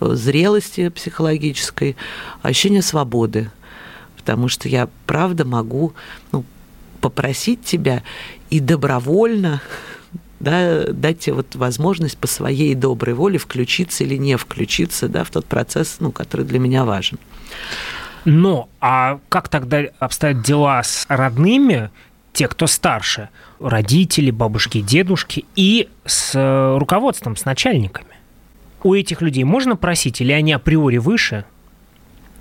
э, 0.00 0.10
зрелости 0.14 0.88
психологической, 0.88 1.94
ощущения 2.42 2.82
свободы 2.82 3.52
потому 4.16 4.48
что 4.48 4.70
я 4.70 4.88
правда 5.04 5.44
могу 5.44 5.92
ну, 6.32 6.46
попросить 7.04 7.62
тебя 7.62 8.02
и 8.48 8.60
добровольно 8.60 9.60
да, 10.40 10.84
дать 10.88 11.18
тебе 11.18 11.34
вот 11.34 11.54
возможность 11.54 12.16
по 12.16 12.26
своей 12.26 12.74
доброй 12.74 13.14
воле 13.14 13.38
включиться 13.38 14.04
или 14.04 14.16
не 14.16 14.38
включиться 14.38 15.06
да, 15.06 15.22
в 15.22 15.28
тот 15.28 15.44
процесс, 15.44 15.96
ну, 16.00 16.12
который 16.12 16.46
для 16.46 16.58
меня 16.58 16.86
важен. 16.86 17.18
Но, 18.24 18.70
а 18.80 19.20
как 19.28 19.50
тогда 19.50 19.82
обстоят 19.98 20.40
дела 20.40 20.82
с 20.82 21.04
родными, 21.10 21.90
те, 22.32 22.48
кто 22.48 22.66
старше, 22.66 23.28
родители, 23.60 24.30
бабушки, 24.30 24.80
дедушки, 24.80 25.44
и 25.56 25.90
с 26.06 26.34
э, 26.34 26.78
руководством, 26.78 27.36
с 27.36 27.44
начальниками? 27.44 28.16
У 28.82 28.94
этих 28.94 29.20
людей 29.20 29.44
можно 29.44 29.76
просить, 29.76 30.22
или 30.22 30.32
они 30.32 30.54
априори 30.54 30.96
выше? 30.96 31.44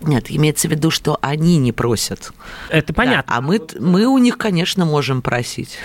Нет, 0.03 0.25
имеется 0.29 0.67
в 0.67 0.72
виду, 0.72 0.91
что 0.91 1.17
они 1.22 1.57
не 1.57 1.72
просят. 1.72 2.31
Это 2.69 2.93
понятно. 2.93 3.24
Да, 3.27 3.38
а 3.38 3.41
мы, 3.41 3.62
мы 3.79 4.05
у 4.05 4.17
них, 4.17 4.38
конечно, 4.38 4.86
можем 4.86 5.22
просить. 5.22 5.77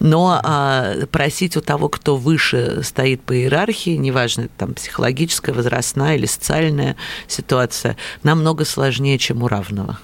Но 0.00 0.40
а, 0.42 1.06
просить 1.10 1.56
у 1.56 1.60
того, 1.60 1.88
кто 1.88 2.16
выше 2.16 2.82
стоит 2.82 3.22
по 3.22 3.34
иерархии, 3.34 3.96
неважно, 3.96 4.48
там 4.58 4.74
психологическая, 4.74 5.54
возрастная 5.54 6.16
или 6.16 6.26
социальная 6.26 6.96
ситуация, 7.26 7.96
намного 8.22 8.64
сложнее, 8.64 9.18
чем 9.18 9.42
у 9.42 9.48
равного. 9.48 9.98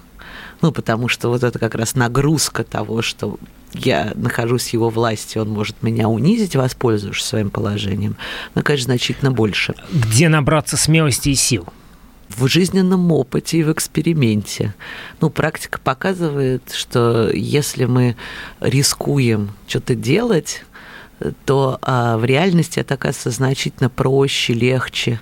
Ну, 0.62 0.72
потому 0.72 1.08
что 1.08 1.28
вот 1.28 1.42
это 1.42 1.58
как 1.58 1.75
раз 1.75 1.94
нагрузка 1.96 2.64
того, 2.64 3.02
что 3.02 3.38
я 3.72 4.12
нахожусь 4.14 4.68
в 4.68 4.72
его 4.72 4.90
власти, 4.90 5.38
он 5.38 5.50
может 5.50 5.82
меня 5.82 6.08
унизить, 6.08 6.56
воспользовавшись 6.56 7.25
своим 7.25 7.50
положением, 7.50 8.16
но, 8.54 8.62
конечно, 8.62 8.87
значительно 8.87 9.32
больше. 9.32 9.75
Где 9.92 10.28
набраться 10.28 10.76
смелости 10.76 11.30
и 11.30 11.34
сил? 11.34 11.66
В 12.40 12.49
жизненном 12.49 13.12
опыте 13.12 13.59
и 13.59 13.62
в 13.62 13.73
эксперименте. 13.73 14.75
Ну, 15.20 15.30
практика 15.30 15.78
показывает, 15.78 16.73
что 16.73 17.30
если 17.32 17.85
мы 17.85 18.16
рискуем 18.61 19.50
что-то 19.66 19.94
делать, 19.94 20.64
то 21.44 21.78
а, 21.82 22.16
в 22.16 22.25
реальности 22.25 22.80
это 22.80 22.94
оказывается 22.94 23.30
значительно 23.30 23.90
проще, 23.90 24.54
легче 24.54 25.20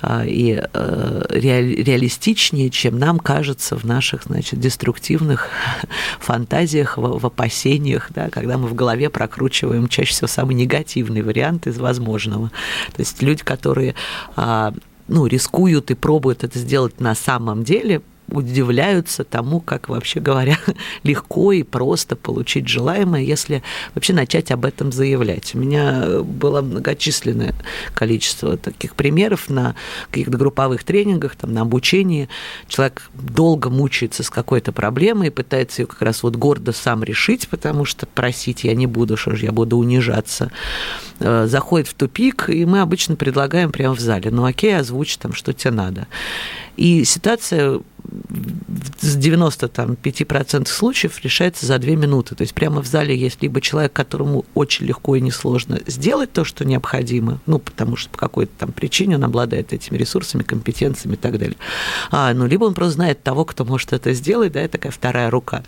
а, 0.00 0.24
и 0.24 0.54
а, 0.54 1.26
реалистичнее, 1.28 2.70
чем 2.70 2.98
нам 2.98 3.18
кажется 3.18 3.76
в 3.76 3.84
наших, 3.84 4.24
значит, 4.24 4.58
деструктивных 4.58 5.50
фантазиях, 6.20 6.96
в, 6.96 7.18
в 7.18 7.26
опасениях, 7.26 8.08
да, 8.14 8.30
когда 8.30 8.56
мы 8.56 8.68
в 8.68 8.74
голове 8.74 9.10
прокручиваем 9.10 9.88
чаще 9.88 10.12
всего 10.12 10.28
самый 10.28 10.54
негативный 10.54 11.20
вариант 11.20 11.66
из 11.66 11.78
возможного. 11.78 12.48
То 12.94 13.00
есть 13.00 13.22
люди, 13.22 13.44
которые 13.44 13.94
а, 14.36 14.72
ну, 15.08 15.26
рискуют 15.26 15.90
и 15.90 15.94
пробуют 15.94 16.44
это 16.44 16.58
сделать 16.58 17.00
на 17.00 17.14
самом 17.14 17.64
деле, 17.64 18.02
удивляются 18.28 19.24
тому, 19.24 19.60
как 19.60 19.88
вообще 19.88 20.20
говоря, 20.20 20.58
легко 21.02 21.52
и 21.52 21.62
просто 21.62 22.16
получить 22.16 22.68
желаемое, 22.68 23.22
если 23.22 23.62
вообще 23.94 24.12
начать 24.12 24.50
об 24.50 24.64
этом 24.64 24.92
заявлять. 24.92 25.54
У 25.54 25.58
меня 25.58 26.20
было 26.22 26.62
многочисленное 26.62 27.54
количество 27.94 28.56
таких 28.56 28.94
примеров 28.94 29.50
на 29.50 29.74
каких-то 30.10 30.36
групповых 30.36 30.84
тренингах, 30.84 31.36
там, 31.36 31.52
на 31.52 31.62
обучении. 31.62 32.28
Человек 32.68 33.10
долго 33.14 33.70
мучается 33.70 34.22
с 34.22 34.30
какой-то 34.30 34.72
проблемой 34.72 35.28
и 35.28 35.30
пытается 35.30 35.82
ее 35.82 35.86
как 35.86 36.02
раз 36.02 36.22
вот 36.22 36.36
гордо 36.36 36.72
сам 36.72 37.04
решить, 37.04 37.48
потому 37.48 37.84
что 37.84 38.06
просить 38.06 38.64
я 38.64 38.74
не 38.74 38.86
буду, 38.86 39.16
что 39.16 39.36
же 39.36 39.46
я 39.46 39.52
буду 39.52 39.78
унижаться. 39.78 40.50
Э, 41.20 41.46
заходит 41.46 41.88
в 41.88 41.94
тупик, 41.94 42.48
и 42.48 42.64
мы 42.64 42.80
обычно 42.80 43.16
предлагаем 43.16 43.70
прямо 43.70 43.94
в 43.94 44.00
зале, 44.00 44.30
ну 44.30 44.44
окей, 44.44 44.76
озвучь 44.76 45.16
там, 45.16 45.32
что 45.32 45.52
тебе 45.52 45.70
надо. 45.70 46.06
И 46.76 47.04
ситуация 47.04 47.80
с 49.00 49.16
95% 49.16 50.66
случаев 50.66 51.20
решается 51.22 51.66
за 51.66 51.78
две 51.78 51.96
минуты. 51.96 52.34
То 52.34 52.42
есть 52.42 52.54
прямо 52.54 52.82
в 52.82 52.86
зале 52.86 53.16
есть 53.16 53.42
либо 53.42 53.60
человек, 53.60 53.92
которому 53.92 54.44
очень 54.54 54.86
легко 54.86 55.16
и 55.16 55.20
несложно 55.20 55.80
сделать 55.86 56.32
то, 56.32 56.44
что 56.44 56.64
необходимо, 56.64 57.40
ну, 57.46 57.58
потому 57.58 57.96
что 57.96 58.10
по 58.10 58.18
какой-то 58.18 58.52
там 58.58 58.72
причине 58.72 59.16
он 59.16 59.24
обладает 59.24 59.72
этими 59.72 59.96
ресурсами, 59.96 60.42
компетенциями 60.42 61.14
и 61.14 61.18
так 61.18 61.38
далее. 61.38 61.56
А, 62.10 62.32
ну, 62.34 62.46
либо 62.46 62.64
он 62.64 62.74
просто 62.74 62.94
знает 62.94 63.22
того, 63.22 63.44
кто 63.44 63.64
может 63.64 63.92
это 63.92 64.12
сделать, 64.12 64.52
да, 64.52 64.60
это 64.60 64.72
такая 64.72 64.92
вторая 64.92 65.30
рука. 65.30 65.62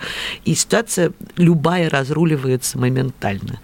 И 0.45 0.55
ситуация 0.55 1.13
любая 1.37 1.91
разруливается 1.91 2.79
моментально. 2.79 3.61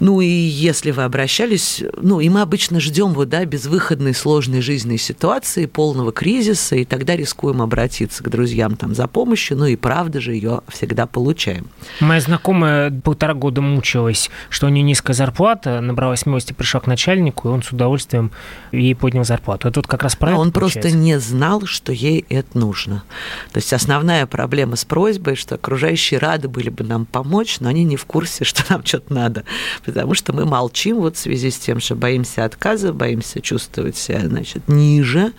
Ну 0.00 0.20
и 0.20 0.26
если 0.26 0.90
вы 0.90 1.04
обращались, 1.04 1.82
ну 1.96 2.20
и 2.20 2.28
мы 2.28 2.40
обычно 2.40 2.80
ждем 2.80 3.12
вот, 3.12 3.28
да, 3.28 3.44
безвыходной 3.44 4.14
сложной 4.14 4.60
жизненной 4.60 4.98
ситуации, 4.98 5.66
полного 5.66 6.12
кризиса, 6.12 6.76
и 6.76 6.84
тогда 6.84 7.16
рискуем 7.16 7.62
обратиться 7.62 8.22
к 8.22 8.28
друзьям 8.28 8.76
там 8.76 8.94
за 8.94 9.06
помощью, 9.06 9.56
ну 9.56 9.66
и 9.66 9.76
правда 9.76 10.20
же 10.20 10.34
ее 10.34 10.62
всегда 10.68 11.06
получаем. 11.06 11.66
Моя 12.00 12.20
знакомая 12.20 12.90
полтора 12.90 13.34
года 13.34 13.60
мучилась, 13.60 14.30
что 14.50 14.66
у 14.66 14.70
нее 14.70 14.82
низкая 14.82 15.14
зарплата, 15.14 15.80
набралась 15.80 16.20
смелости, 16.20 16.52
пришла 16.52 16.80
к 16.80 16.86
начальнику, 16.86 17.48
и 17.48 17.52
он 17.52 17.62
с 17.62 17.70
удовольствием 17.70 18.30
ей 18.72 18.94
поднял 18.94 19.24
зарплату. 19.24 19.68
Это 19.68 19.80
вот 19.80 19.86
как 19.86 20.02
раз 20.02 20.16
а 20.20 20.38
он 20.38 20.52
получается. 20.52 20.80
просто 20.80 20.96
не 20.96 21.18
знал, 21.18 21.66
что 21.66 21.92
ей 21.92 22.24
это 22.28 22.58
нужно. 22.58 23.04
То 23.52 23.58
есть 23.58 23.72
основная 23.72 24.26
проблема 24.26 24.76
с 24.76 24.84
просьбой, 24.84 25.36
что 25.36 25.56
окружающие 25.56 26.18
рады 26.18 26.48
были 26.48 26.70
бы 26.70 26.84
нам 26.84 27.06
помочь, 27.06 27.60
но 27.60 27.68
они 27.68 27.84
не 27.84 27.96
в 27.96 28.04
курсе, 28.06 28.44
что 28.44 28.62
нам 28.68 28.84
что-то 28.84 29.12
надо 29.12 29.44
потому 29.84 30.14
что 30.14 30.32
мы 30.32 30.44
молчим 30.44 30.96
вот 30.96 31.16
в 31.16 31.18
связи 31.18 31.50
с 31.50 31.58
тем, 31.58 31.80
что 31.80 31.94
боимся 31.94 32.44
отказа, 32.44 32.92
боимся 32.92 33.40
чувствовать 33.40 33.96
себя, 33.96 34.20
значит, 34.20 34.68
ниже. 34.68 35.32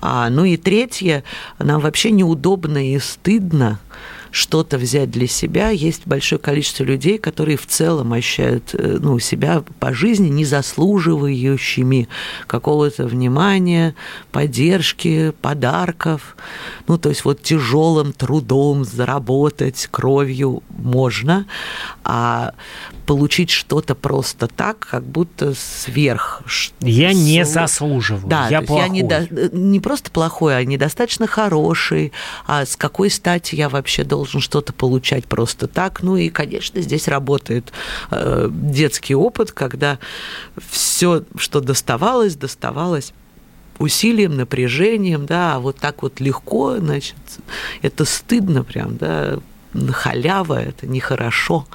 А, 0.00 0.28
ну 0.30 0.44
и 0.44 0.56
третье, 0.56 1.24
нам 1.58 1.80
вообще 1.80 2.10
неудобно 2.10 2.92
и 2.92 2.98
стыдно 2.98 3.78
что-то 4.30 4.78
взять 4.78 5.10
для 5.10 5.26
себя. 5.26 5.70
Есть 5.70 6.02
большое 6.06 6.38
количество 6.38 6.84
людей, 6.84 7.18
которые 7.18 7.56
в 7.56 7.66
целом 7.66 8.12
ощущают 8.12 8.74
э, 8.74 8.98
ну, 9.00 9.18
себя 9.18 9.62
по 9.80 9.92
жизни 9.92 10.28
не 10.28 10.44
заслуживающими 10.44 12.08
какого-то 12.46 13.06
внимания, 13.06 13.94
поддержки, 14.32 15.32
подарков. 15.40 16.36
Ну, 16.86 16.98
то 16.98 17.08
есть 17.08 17.24
вот 17.24 17.42
тяжелым 17.42 18.12
трудом 18.12 18.84
заработать 18.84 19.88
кровью 19.90 20.62
можно, 20.68 21.46
а 22.04 22.52
получить 23.06 23.48
что-то 23.48 23.94
просто 23.94 24.48
так, 24.48 24.80
как 24.80 25.02
будто 25.02 25.54
сверх. 25.54 26.42
Я 26.80 27.14
не 27.14 27.44
заслуживаю. 27.46 28.28
Да, 28.28 28.48
я 28.48 28.60
плохой. 28.60 28.82
Я 28.82 28.88
не, 28.88 29.02
э, 29.02 29.48
не 29.52 29.80
просто 29.80 30.10
плохой, 30.10 30.58
а 30.58 30.64
недостаточно 30.64 31.26
хороший. 31.26 32.12
А 32.46 32.66
с 32.66 32.76
какой 32.76 33.08
стати 33.08 33.54
я 33.54 33.70
вообще 33.70 34.04
должен 34.04 34.17
что-то 34.26 34.72
получать 34.72 35.26
просто 35.26 35.66
так? 35.66 36.02
Ну 36.02 36.16
и, 36.16 36.28
конечно, 36.28 36.80
здесь 36.80 37.08
работает 37.08 37.72
э, 38.10 38.48
детский 38.50 39.14
опыт, 39.14 39.52
когда 39.52 39.98
все, 40.70 41.24
что 41.36 41.60
доставалось, 41.60 42.36
доставалось 42.36 43.12
усилием, 43.78 44.36
напряжением, 44.36 45.26
да, 45.26 45.54
а 45.54 45.58
вот 45.60 45.76
так 45.78 46.02
вот 46.02 46.20
легко, 46.20 46.78
значит, 46.78 47.16
это 47.82 48.04
стыдно 48.04 48.64
прям, 48.64 48.96
да, 48.96 49.38
халява, 49.92 50.60
это 50.60 50.86
нехорошо. 50.86 51.66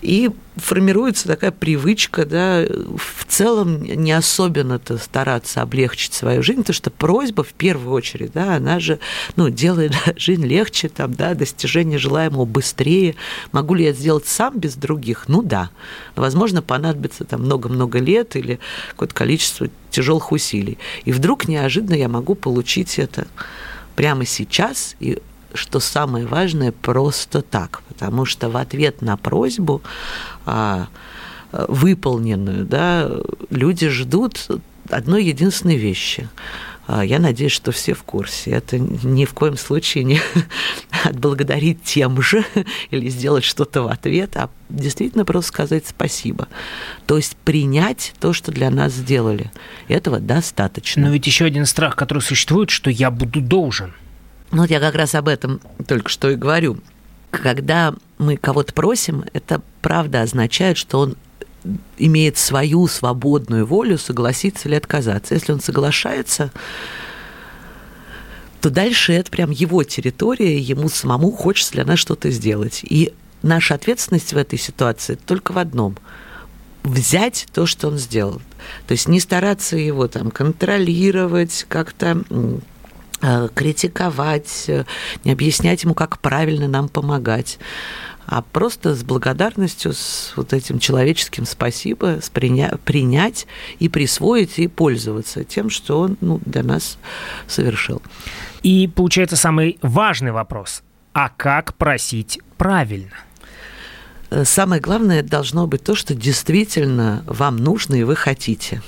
И 0.00 0.30
формируется 0.58 1.26
такая 1.26 1.50
привычка, 1.50 2.24
да, 2.24 2.64
в 2.66 3.24
целом 3.26 3.82
не 3.82 4.12
особенно-то 4.12 4.98
стараться 4.98 5.62
облегчить 5.62 6.14
свою 6.14 6.42
жизнь, 6.42 6.60
потому 6.60 6.74
что 6.74 6.90
просьба 6.90 7.44
в 7.44 7.52
первую 7.52 7.94
очередь, 7.94 8.32
да, 8.32 8.56
она 8.56 8.80
же, 8.80 8.98
ну, 9.36 9.50
делает 9.50 9.92
жизнь 10.16 10.44
легче, 10.44 10.88
там, 10.88 11.14
да, 11.14 11.34
достижение 11.34 11.98
желаемого 11.98 12.44
быстрее. 12.44 13.14
Могу 13.52 13.74
ли 13.74 13.84
я 13.84 13.92
сделать 13.92 14.26
сам 14.26 14.58
без 14.58 14.74
других? 14.74 15.24
Ну 15.28 15.42
да. 15.42 15.70
Возможно, 16.16 16.62
понадобится 16.62 17.24
там 17.24 17.42
много-много 17.42 17.98
лет 17.98 18.36
или 18.36 18.58
какое-то 18.90 19.14
количество 19.14 19.68
тяжелых 19.90 20.32
усилий. 20.32 20.78
И 21.04 21.12
вдруг 21.12 21.48
неожиданно 21.48 21.94
я 21.94 22.08
могу 22.08 22.34
получить 22.34 22.98
это 22.98 23.26
прямо 23.96 24.24
сейчас 24.24 24.94
и 25.00 25.18
что 25.54 25.80
самое 25.80 26.26
важное, 26.26 26.72
просто 26.72 27.42
так, 27.42 27.82
потому 27.88 28.24
что 28.24 28.50
в 28.50 28.56
ответ 28.56 29.02
на 29.02 29.16
просьбу 29.16 29.82
а, 30.48 30.88
выполненную, 31.52 32.64
да, 32.64 33.10
люди 33.50 33.88
ждут 33.88 34.48
одной 34.90 35.24
единственной 35.24 35.76
вещи. 35.76 36.28
А, 36.88 37.04
я 37.04 37.18
надеюсь, 37.18 37.52
что 37.52 37.70
все 37.70 37.92
в 37.92 38.02
курсе. 38.02 38.50
Это 38.50 38.78
ни 38.78 39.26
в 39.26 39.34
коем 39.34 39.58
случае 39.58 40.04
не 40.04 40.20
отблагодарить 41.04 41.82
тем 41.82 42.20
же 42.22 42.44
или 42.90 43.10
сделать 43.10 43.44
что-то 43.44 43.82
в 43.82 43.88
ответ, 43.88 44.36
а 44.36 44.48
действительно 44.70 45.26
просто 45.26 45.48
сказать 45.48 45.86
спасибо. 45.86 46.48
То 47.06 47.18
есть 47.18 47.36
принять 47.36 48.14
то, 48.20 48.32
что 48.32 48.52
для 48.52 48.70
нас 48.70 48.94
сделали. 48.94 49.52
Этого 49.88 50.18
достаточно. 50.18 51.02
Но 51.02 51.12
ведь 51.12 51.26
еще 51.26 51.44
один 51.44 51.66
страх, 51.66 51.94
который 51.94 52.22
существует, 52.22 52.70
что 52.70 52.88
я 52.90 53.10
буду 53.10 53.42
должен. 53.42 53.92
Вот 54.50 54.70
я 54.70 54.80
как 54.80 54.94
раз 54.94 55.14
об 55.14 55.28
этом 55.28 55.60
только 55.86 56.08
что 56.08 56.30
и 56.30 56.36
говорю. 56.36 56.78
Когда 57.30 57.94
мы 58.18 58.36
кого-то 58.36 58.72
просим, 58.72 59.24
это 59.32 59.60
правда 59.82 60.22
означает, 60.22 60.76
что 60.76 61.00
он 61.00 61.16
имеет 61.98 62.38
свою 62.38 62.86
свободную 62.86 63.66
волю 63.66 63.98
согласиться 63.98 64.68
или 64.68 64.76
отказаться. 64.76 65.34
Если 65.34 65.52
он 65.52 65.60
соглашается, 65.60 66.50
то 68.60 68.70
дальше 68.70 69.12
это 69.12 69.30
прям 69.30 69.50
его 69.50 69.84
территория, 69.84 70.58
ему 70.58 70.88
самому 70.88 71.30
хочется 71.30 71.72
для 71.72 71.84
нас 71.84 71.98
что-то 71.98 72.30
сделать. 72.30 72.80
И 72.82 73.12
наша 73.42 73.74
ответственность 73.74 74.32
в 74.32 74.36
этой 74.36 74.58
ситуации 74.58 75.14
только 75.14 75.52
в 75.52 75.58
одном– 75.58 75.96
взять 76.88 77.46
то, 77.52 77.66
что 77.66 77.88
он 77.88 77.98
сделал. 77.98 78.40
То 78.86 78.92
есть 78.92 79.08
не 79.08 79.20
стараться 79.20 79.76
его 79.76 80.08
там 80.08 80.30
контролировать, 80.30 81.66
как-то 81.68 82.22
критиковать, 83.54 84.64
э, 84.68 84.84
не 85.24 85.32
объяснять 85.32 85.82
ему, 85.84 85.94
как 85.94 86.18
правильно 86.18 86.68
нам 86.68 86.88
помогать. 86.88 87.58
а 88.30 88.42
просто 88.42 88.94
с 88.94 89.04
благодарностью, 89.04 89.94
с 89.94 90.34
вот 90.36 90.52
этим 90.52 90.78
человеческим 90.78 91.46
спасибо, 91.46 92.20
с 92.20 92.30
приня- 92.30 92.76
принять 92.84 93.46
и 93.78 93.88
присвоить, 93.88 94.58
и 94.58 94.68
пользоваться 94.68 95.44
тем, 95.44 95.70
что 95.70 96.00
он 96.00 96.18
ну, 96.20 96.38
для 96.44 96.62
нас 96.62 96.98
совершил. 97.46 98.02
И 98.62 98.86
получается 98.86 99.36
самый 99.36 99.78
важный 99.80 100.32
вопрос. 100.32 100.82
А 101.14 101.30
как 101.30 101.74
просить 101.74 102.38
правильно? 102.58 103.16
Э, 104.30 104.44
самое 104.44 104.80
главное 104.80 105.22
должно 105.22 105.66
быть 105.66 105.82
то, 105.82 105.94
что 105.94 106.14
действительно 106.14 107.24
вам 107.26 107.56
нужно 107.56 107.94
и 107.94 108.02
вы 108.02 108.14
хотите. 108.14 108.82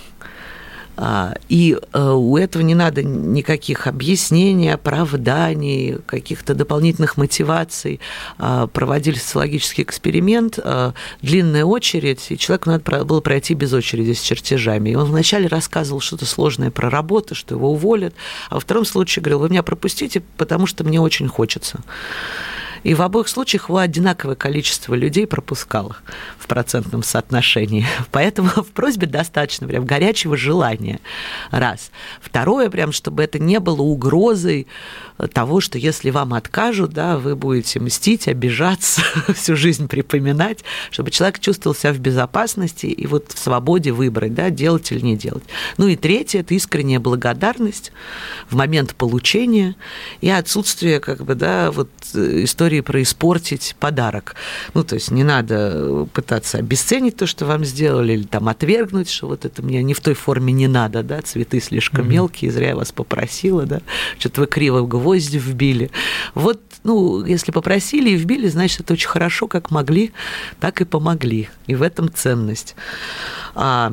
А, 1.02 1.34
и 1.48 1.78
э, 1.94 2.10
у 2.10 2.36
этого 2.36 2.62
не 2.62 2.74
надо 2.74 3.02
никаких 3.02 3.86
объяснений, 3.86 4.68
оправданий, 4.68 5.96
каких-то 6.04 6.54
дополнительных 6.54 7.16
мотиваций. 7.16 8.00
А, 8.38 8.66
проводили 8.66 9.16
социологический 9.16 9.82
эксперимент, 9.82 10.58
а, 10.62 10.92
длинная 11.22 11.64
очередь, 11.64 12.26
и 12.28 12.36
человеку 12.36 12.68
надо 12.68 13.04
было 13.06 13.22
пройти 13.22 13.54
без 13.54 13.72
очереди 13.72 14.12
с 14.12 14.20
чертежами. 14.20 14.90
И 14.90 14.94
он 14.94 15.06
вначале 15.06 15.46
рассказывал 15.48 16.00
что-то 16.00 16.26
сложное 16.26 16.70
про 16.70 16.90
работу, 16.90 17.34
что 17.34 17.54
его 17.54 17.72
уволят, 17.72 18.12
а 18.50 18.56
во 18.56 18.60
втором 18.60 18.84
случае 18.84 19.22
говорил, 19.22 19.38
вы 19.38 19.48
меня 19.48 19.62
пропустите, 19.62 20.22
потому 20.36 20.66
что 20.66 20.84
мне 20.84 21.00
очень 21.00 21.28
хочется. 21.28 21.80
И 22.82 22.94
в 22.94 23.02
обоих 23.02 23.28
случаях 23.28 23.68
его 23.68 23.78
одинаковое 23.78 24.36
количество 24.36 24.94
людей 24.94 25.26
пропускало 25.26 25.96
в 26.38 26.46
процентном 26.46 27.02
соотношении. 27.02 27.86
Поэтому 28.10 28.48
в 28.48 28.68
просьбе 28.68 29.06
достаточно 29.06 29.66
прям 29.66 29.84
горячего 29.84 30.36
желания. 30.36 31.00
Раз. 31.50 31.90
Второе, 32.20 32.70
прям, 32.70 32.92
чтобы 32.92 33.22
это 33.22 33.38
не 33.38 33.60
было 33.60 33.82
угрозой 33.82 34.66
того, 35.28 35.60
что 35.60 35.78
если 35.78 36.10
вам 36.10 36.34
откажут, 36.34 36.92
да, 36.92 37.18
вы 37.18 37.36
будете 37.36 37.80
мстить, 37.80 38.28
обижаться, 38.28 39.02
всю 39.34 39.56
жизнь 39.56 39.88
припоминать, 39.88 40.64
чтобы 40.90 41.10
человек 41.10 41.40
чувствовал 41.40 41.74
себя 41.74 41.92
в 41.92 41.98
безопасности 41.98 42.86
и 42.86 43.06
вот 43.06 43.32
в 43.32 43.38
свободе 43.38 43.92
выбрать, 43.92 44.34
да, 44.34 44.50
делать 44.50 44.90
или 44.92 45.00
не 45.00 45.16
делать. 45.16 45.44
Ну 45.76 45.88
и 45.88 45.96
третье– 45.96 46.40
это 46.40 46.54
искренняя 46.54 47.00
благодарность 47.00 47.92
в 48.48 48.56
момент 48.56 48.94
получения 48.94 49.76
и 50.20 50.30
отсутствие, 50.30 51.00
как 51.00 51.24
бы, 51.24 51.34
да, 51.34 51.70
вот 51.70 51.90
э, 52.14 52.44
истории 52.70 52.80
про 52.80 53.02
испортить 53.02 53.74
подарок. 53.80 54.36
Ну, 54.74 54.84
то 54.84 54.94
есть 54.94 55.10
не 55.10 55.24
надо 55.24 56.06
пытаться 56.12 56.58
обесценить 56.58 57.16
то, 57.16 57.26
что 57.26 57.44
вам 57.46 57.64
сделали, 57.64 58.12
или 58.12 58.22
там 58.22 58.48
отвергнуть, 58.48 59.10
что 59.10 59.26
вот 59.26 59.44
это 59.44 59.62
мне 59.62 59.82
не 59.82 59.92
в 59.92 60.00
той 60.00 60.14
форме 60.14 60.52
не 60.52 60.68
надо, 60.68 61.02
да, 61.02 61.20
цветы 61.20 61.60
слишком 61.60 62.04
mm-hmm. 62.04 62.12
мелкие, 62.12 62.52
зря 62.52 62.68
я 62.68 62.76
вас 62.76 62.92
попросила, 62.92 63.66
да, 63.66 63.80
что-то 64.18 64.42
вы 64.42 64.46
криво 64.46 64.86
гвозди 64.86 65.38
вбили. 65.38 65.90
Вот, 66.34 66.60
ну, 66.84 67.24
если 67.24 67.50
попросили 67.50 68.10
и 68.10 68.16
вбили, 68.16 68.48
значит, 68.48 68.80
это 68.82 68.92
очень 68.92 69.08
хорошо, 69.08 69.48
как 69.48 69.70
могли, 69.70 70.12
так 70.60 70.80
и 70.80 70.84
помогли. 70.84 71.48
И 71.66 71.74
в 71.74 71.82
этом 71.82 72.12
ценность. 72.12 72.76
А, 73.54 73.92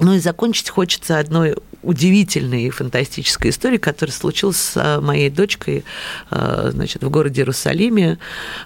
ну 0.00 0.14
и 0.14 0.18
закончить 0.18 0.68
хочется 0.68 1.18
одной 1.18 1.56
удивительной 1.82 2.64
и 2.64 2.70
фантастической 2.70 3.50
историей, 3.50 3.78
которая 3.78 4.14
случилась 4.14 4.56
с 4.56 4.72
а, 4.76 5.00
моей 5.00 5.30
дочкой 5.30 5.84
а, 6.30 6.70
значит, 6.72 7.02
в 7.02 7.10
городе 7.10 7.42
Иерусалиме, 7.42 8.18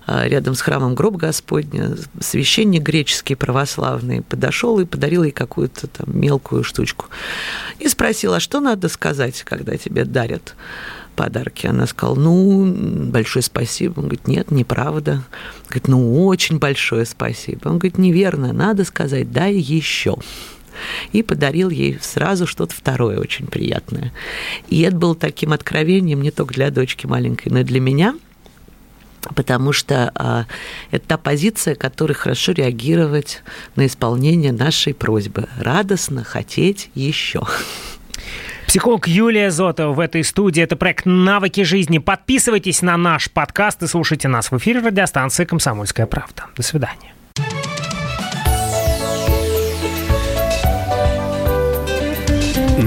а, 0.07 0.27
рядом 0.27 0.55
с 0.55 0.61
храмом 0.61 0.95
Гроб 0.95 1.17
Господня. 1.17 1.97
Священник 2.21 2.83
греческий 2.83 3.35
православный 3.35 4.23
подошел 4.23 4.79
и 4.81 4.85
подарил 4.85 5.25
ей 5.25 5.33
какую-то 5.33 5.87
там 5.87 6.19
мелкую 6.19 6.65
штучку. 6.65 7.07
И 7.79 7.89
спросил, 7.89 8.35
а 8.35 8.41
что 8.41 8.61
надо 8.61 8.89
сказать, 8.89 9.43
когда 9.43 9.77
тебе 9.77 10.05
дарят? 10.05 10.55
подарки. 11.17 11.67
Она 11.67 11.87
сказала, 11.87 12.15
ну, 12.15 13.11
большое 13.11 13.43
спасибо. 13.43 13.99
Он 13.99 14.05
говорит, 14.05 14.27
нет, 14.27 14.51
неправда. 14.51 15.23
Говорит, 15.69 15.89
ну, 15.89 16.27
очень 16.27 16.59
большое 16.59 17.05
спасибо. 17.05 17.69
Он 17.69 17.79
говорит, 17.79 17.99
неверно, 17.99 18.55
надо 18.55 18.85
сказать, 18.85 19.31
дай 19.31 19.55
еще 19.55 20.17
и 21.13 21.23
подарил 21.23 21.71
ей 21.71 21.99
сразу 22.01 22.47
что-то 22.47 22.75
второе 22.75 23.19
очень 23.19 23.47
приятное. 23.47 24.13
И 24.69 24.81
это 24.83 24.97
было 24.97 25.15
таким 25.15 25.53
откровением 25.53 26.23
не 26.23 26.31
только 26.31 26.55
для 26.55 26.71
дочки 26.71 27.07
маленькой, 27.07 27.51
но 27.51 27.61
и 27.61 27.65
для 27.65 27.81
меня, 27.81 28.15
потому 29.35 29.73
что 29.73 30.11
а, 30.15 30.47
это 30.91 31.09
та 31.09 31.17
позиция, 31.19 31.75
которая 31.75 32.15
хорошо 32.15 32.53
реагировать 32.53 33.43
на 33.77 33.87
исполнение 33.87 34.53
нашей 34.53 34.95
просьбы. 34.95 35.49
Радостно 35.59 36.25
хотеть 36.25 36.91
еще. 36.95 37.43
Психолог 38.67 39.09
Юлия 39.09 39.51
Зотова 39.51 39.93
в 39.93 39.99
этой 39.99 40.23
студии. 40.23 40.63
Это 40.63 40.77
проект 40.77 41.05
«Навыки 41.05 41.65
жизни». 41.65 41.99
Подписывайтесь 41.99 42.83
на 42.83 42.97
наш 42.97 43.29
подкаст 43.29 43.83
и 43.83 43.89
слушайте 43.89 44.29
нас 44.29 44.53
в 44.53 44.59
эфире 44.59 44.81
радиостанции 44.81 45.45
«Комсомольская 45.45 46.07
правда». 46.07 46.45
До 46.57 46.63
свидания. 46.63 47.13